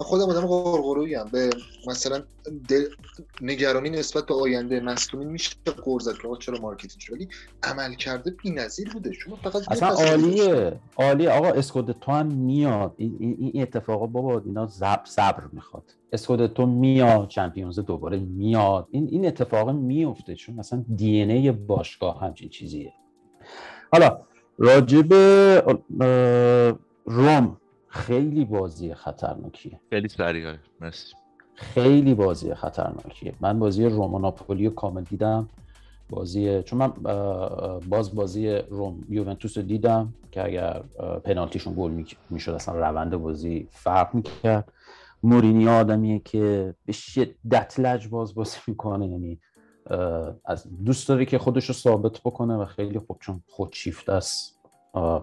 [0.00, 1.28] خودم آدم قرقرویی ام.
[1.32, 1.50] به
[1.86, 2.22] مثلا
[2.68, 2.84] دل...
[3.40, 7.28] نگرانی نسبت به آینده مصدومین میشه قرض زد که آقا چرا مارکت اینجوری ولی
[7.62, 9.12] عمل کرده بی‌نظیر بوده.
[9.12, 9.88] شما فقط اصلا.
[9.88, 10.80] عالیه.
[10.96, 11.30] عالیه.
[11.30, 12.94] آقا اسکودتو هم میاد.
[12.96, 15.84] این, این, اتفاقا بابا اینا زب صبر می‌خواد.
[16.12, 18.88] اسکودتو میاد چمپیونز دوباره میاد.
[18.90, 20.34] این این اتفاق میفته.
[20.34, 22.92] چون مثلا دی ان ای باشگاه همچین چیزیه.
[23.92, 24.20] حالا
[24.58, 25.14] راجب
[27.04, 27.56] روم
[27.88, 29.80] خیلی بازی خطرناکیه.
[29.90, 30.54] خیلی سریع.
[30.80, 31.14] مرسی.
[31.54, 33.34] خیلی بازی خطرناکیه.
[33.40, 35.48] من بازی روم و ناپولی رو کامل دیدم.
[36.10, 36.92] بازی چون من
[37.88, 40.82] باز بازی روم یوونتوس رو دیدم که اگر
[41.24, 44.72] پنالتیشون گل می- می‌شد اصلا روند بازی فرق می‌کرد.
[45.22, 49.06] مورینیو آدمیه که به شدت لجباز بازی می‌کنه.
[49.06, 49.40] یعنی
[50.44, 54.57] از دوست داره که خودش رو ثابت بکنه و خیلی خوب چون خودشیفته است.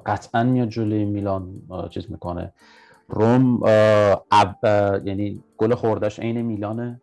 [0.06, 2.54] قطعا میاد جلوی میلان چیز می‌کنه.
[3.08, 3.64] روم
[4.32, 4.66] اب-
[5.08, 7.02] یعنی گل خوردش عین میلانه.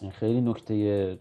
[0.00, 1.18] این خیلی نکته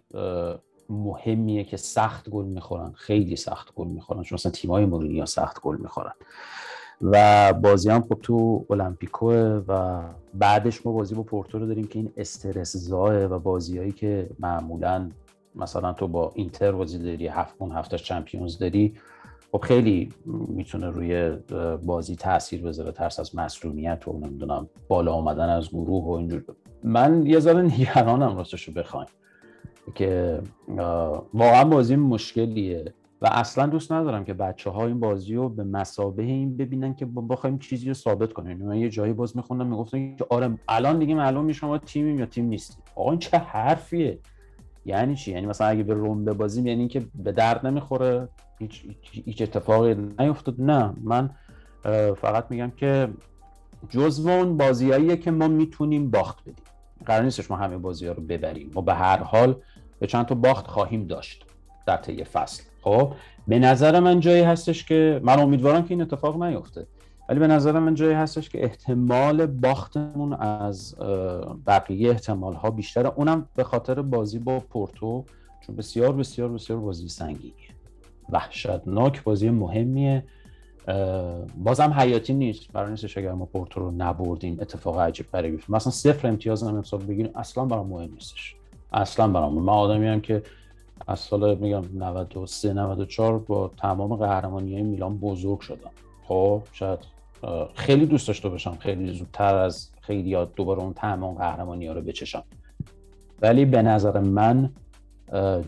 [0.89, 2.91] مهمیه که سخت گل می‌خورن.
[2.91, 4.23] خیلی سخت گل می‌خورن.
[4.23, 6.13] چون مثلا تیمای مورینیو سخت گل می‌خورن.
[7.01, 10.01] و بازی هم خب تو المپیکوه و
[10.33, 15.09] بعدش ما بازی با پورتو رو داریم که این استرس زاه و بازیهایی که معمولا
[15.55, 18.93] مثلا تو با اینتر بازی داری هفت اون هفتش چمپیونز داری
[19.51, 20.09] خب خیلی
[20.47, 21.37] می‌تونه روی
[21.85, 26.43] بازی تاثیر بذاره ترس از مسئولیت و نمی‌دونم بالا آمدن از گروه و اینجور.
[26.83, 29.07] من یه ذره نگرانم راستش رو بخوایم
[29.95, 30.41] که
[31.33, 36.23] واقعا بازی مشکلیه و اصلا دوست ندارم که بچه ها این بازی رو به مسابه
[36.23, 38.51] این ببینن که بخوایم چیزی رو ثابت کنیم.
[38.51, 42.19] یعنی من یه جایی باز میخوندم می‌گفتن که آره الان دیگه معلوم میشه ما تیمیم
[42.19, 42.83] یا تیم نیستیم.
[42.95, 44.19] آقا این چه حرفیه؟
[44.85, 48.27] یعنی چی؟ یعنی مثلا اگه به روم ببازیم یعنی اینکه به درد نمی‌خوره؟
[49.25, 50.55] هیچ, اتفاقی نیفتاد.
[50.61, 51.29] نه من
[52.21, 53.07] فقط میگم که
[53.89, 56.65] جزو اون بازیاییه که ما می‌تونیم باخت بدیم.
[57.05, 58.71] قرار نیستش ما همه بازی ها رو ببریم.
[58.75, 59.55] ما به هر حال
[59.99, 61.45] به چند تا باخت خواهیم داشت
[61.85, 62.63] در طی فصل.
[62.81, 63.13] خب
[63.47, 66.87] به نظر من جایی هستش که من امیدوارم که این اتفاق نیفته.
[67.29, 70.95] ولی به نظر من جایی هستش که احتمال باختمون از
[71.67, 73.11] بقیه احتمال ها بیشتره.
[73.15, 75.25] اونم به خاطر بازی با پورتو
[75.67, 77.70] چون بسیار بسیار بسیار بازی سنگینیه.
[78.31, 80.23] وحشتناک بازی مهمیه.
[81.57, 82.71] بازم حیاتی نیست.
[82.71, 86.75] برای نیستش اگر ما پورتو رو نبردیم اتفاق عجیب غریبی بیفته مثلا صفر امتیاز هم
[86.75, 88.55] امسال بگیریم اصلا برام مهم نیستش.
[88.93, 90.43] اصلا برام من آدمی هم که
[91.07, 95.91] از سال میگم 93 94 با تمام قهرمانی های میلان بزرگ شدم.
[96.23, 96.99] خب شاید
[97.73, 102.01] خیلی دوست داشته باشم خیلی زودتر از خیلی یاد دوباره اون تمام قهرمانی ها رو
[102.01, 102.43] بچشم.
[103.41, 104.69] ولی به نظر من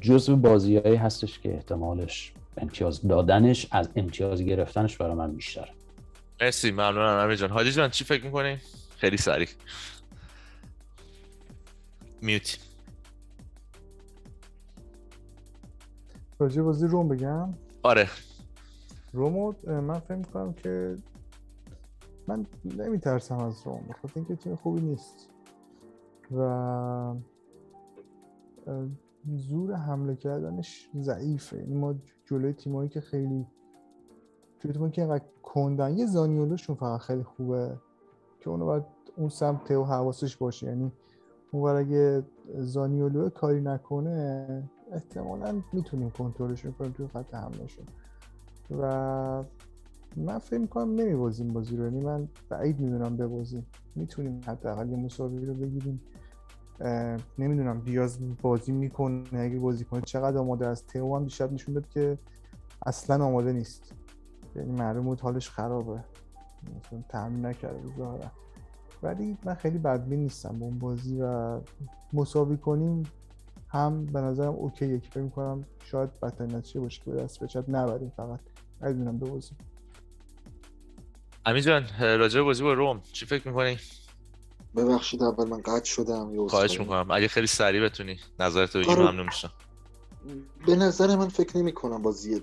[0.01, 5.70] جزو بازیهایی هستش که احتمالش امتیاز دادنش از امتیاز گرفتنش برای من بیشتره
[6.41, 7.49] مرسی ممنونم امیر جان.
[7.49, 8.58] هادی جان چی فکر می‌کنی؟
[8.97, 9.47] خیلی سریع.
[12.22, 12.58] میوتی
[16.39, 18.10] راجع بازی روم بگم؟ آره.
[19.14, 20.95] رومو من فکر می‌کنم که
[22.28, 25.30] من نمیترسم از روم بخاطر اینکه تیم خوبی نیست.
[26.32, 27.16] و
[29.36, 31.58] زور حمله کردنش ضعیفه.
[31.58, 31.95] یعنی ما
[32.34, 33.45] جلوی تیمایی که خیلی
[34.59, 35.97] جلوی تیمایی که اینقدر کندن.
[35.97, 37.77] یه زانیولوشون فقط خیلی خوبه
[38.39, 38.84] که اونو باید
[39.15, 40.67] اون سمت و حواسش باشه.
[40.67, 40.91] یعنی
[41.51, 42.23] اون اگه
[42.57, 47.86] زانیولو کاری نکنه احتمالا می‌تونیم کنترلش کنیم توی خط حملهشون.
[48.79, 49.43] و
[50.16, 51.83] من فکر می‌کنم نمیبازیم بازی رو.
[51.83, 56.01] یعنی من بعید می‌دونم ببازیم می‌تونیم حداقل یه مساوی رو بگیریم.
[57.37, 60.87] نمی‌دونم دیاز بازی می‌کنه اگه بازی کنه چقدر آماده است.
[60.87, 62.17] تئو هم دیشب نشون داد که
[62.86, 63.93] اصلا آماده نیست.
[64.55, 66.04] یعنی معلوم بود حالش خرابه.
[66.86, 68.32] مثلا تمرین نکرده ظاهرا.
[69.04, 71.59] ولی من خیلی بدبین نیستم با اون بازی و
[72.13, 73.04] مساوی کنیم
[73.67, 77.70] هم به نظرم اوکیه که فکر می‌کنم شاید بدترین نتیجه باشه که به دست بچت
[77.70, 78.39] نبریم فقط.
[78.82, 79.58] بدونم ببازیم
[81.45, 83.78] امیر جان راجع به بازی با روم چی فکر می‌کنی؟
[84.75, 86.79] ببخشید اول من قطع شدم یه خواهش.
[86.79, 87.12] می‌کنم.
[87.12, 89.01] اگه خیلی سریع بتونی نظرت بگی آره.
[89.01, 89.51] ممنون میشم.
[90.66, 92.41] به نظر من فکر نمی کنم بازی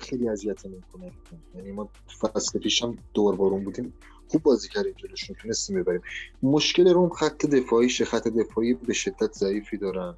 [0.00, 1.12] خیلی اذیت کنه
[1.54, 1.88] یعنی ما
[2.20, 3.92] فصل پیش هم دور بارون بودیم.
[4.28, 6.00] خوب بازی کردیم جلوشون تونستیم ببریم.
[6.42, 8.04] مشکل روم خط دفاعیشه.
[8.04, 10.14] خط دفاعی به شدت ضعیفی دارن.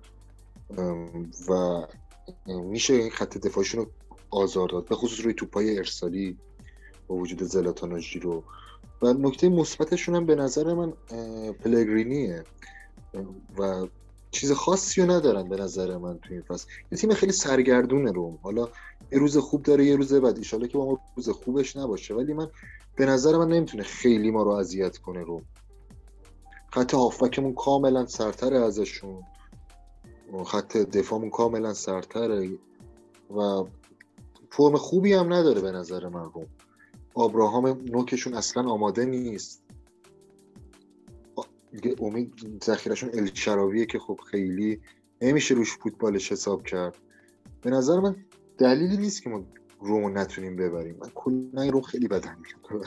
[1.49, 1.83] و
[2.47, 3.91] میشه این خط دفاعیشون رو
[4.31, 4.89] آزار داد.
[4.89, 6.37] به خصوص روی توپای ارسالی
[7.09, 8.45] با وجود زلاتان و ژیرو.
[9.03, 10.93] و نکته مثبتشون هم به نظر من
[11.53, 12.45] پلگرینیه.
[13.59, 13.87] و
[14.31, 16.67] چیز خاصی رو ندارن به نظر من تو این فصل.
[16.93, 18.39] یه تیم خیلی سرگردونه روم.
[18.43, 18.69] حالا
[19.13, 20.39] یه روز خوب داره یه روز بد.
[20.39, 22.15] ایشالا که با ما روز خوبش نباشه.
[22.15, 22.51] ولی من
[22.97, 25.43] به نظر من نمی‌تونه خیلی ما رو اذیت کنه روم.
[26.73, 29.23] خط هافبکمون کاملا سرتره ازشون.
[30.47, 32.51] خط دفاعمون کاملا سرتره.
[33.37, 33.65] و
[34.51, 36.47] فرم خوبی هم نداره به نظر من روم.
[37.19, 39.63] آبراهام نوکشون اصلا آماده نیست.
[42.01, 44.81] امید ذخیرشون الشراویه که خب خیلی
[45.23, 46.97] نمیشه روش فوتبالش حساب کرد.
[47.63, 48.17] به نظر من
[48.59, 49.45] دلیلی نیست که ما
[49.81, 50.97] رومو نتونیم ببریم.
[51.01, 52.85] من کلا رو خیلی بدم میاد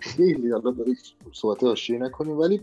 [0.00, 0.96] خیلی حالا برای
[1.32, 2.60] صحبت آشیه نکنیم ولی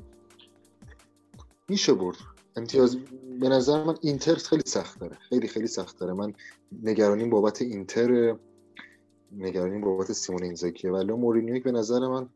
[1.70, 2.18] میشه برد.
[2.56, 2.98] امتیاز
[3.40, 5.16] به نظر من اینتر خیلی سخت داره.
[5.16, 6.14] خیلی خیلی سخت داره.
[6.14, 6.34] من
[6.84, 8.36] نگرانیم بابت اینتر
[9.32, 10.92] نگرانیم بابت سیمون اینزاکیه.
[10.92, 12.30] ولی مورینیو به نظر من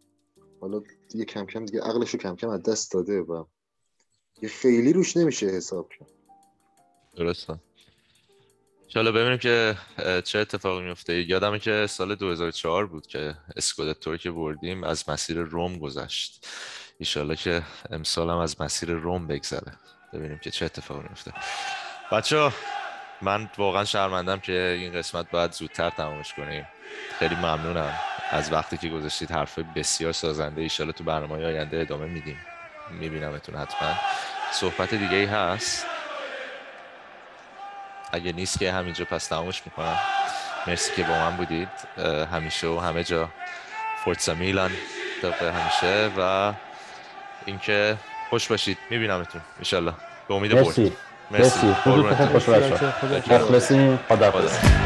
[0.61, 3.45] حالا دیگه کم کم دیگه عقلشو کم کم از دست داده و
[4.41, 6.09] یه خیلی روش نمیشه حساب کرد.
[7.15, 7.59] درسته.
[8.95, 9.77] حالا ببینیم که
[10.23, 11.29] چه اتفاقی میفته.
[11.29, 16.47] یادمه که سال 2004 بود که اسکودتو که بردیم از مسیر روم گذشت.
[16.97, 19.79] ایشالا که امسال هم از مسیر روم بگذره.
[20.13, 21.33] ببینیم که چه اتفاقی میفته.
[22.11, 22.51] بچه
[23.21, 26.67] من واقعا شرمندم که این قسمت باید زودتر تمامش کنیم.
[27.19, 27.93] خیلی ممنونم.
[28.31, 32.37] از وقتی که گذاشتید حرف بسیار سازنده ایشالا تو برنامه آینده ادامه میدیم.
[32.91, 33.89] میبینمتون حتما.
[34.51, 35.85] صحبت دیگه ای هست؟
[38.11, 39.99] اگه نیست که همینجا پس تمامش می‌کنم.
[40.67, 41.69] مرسی که با من بودید.
[42.33, 43.29] همیشه و همه جا.
[44.03, 44.71] فورتسا میلان
[45.21, 46.53] طبق همیشه و
[47.45, 47.97] اینکه
[48.29, 48.77] خوش باشید.
[48.89, 49.41] میبینمتون.
[49.57, 49.93] انشالله
[50.27, 50.93] به امید مرسی.
[51.31, 51.73] مرسی.
[51.83, 52.89] خوش باشید.
[54.07, 54.84] خدا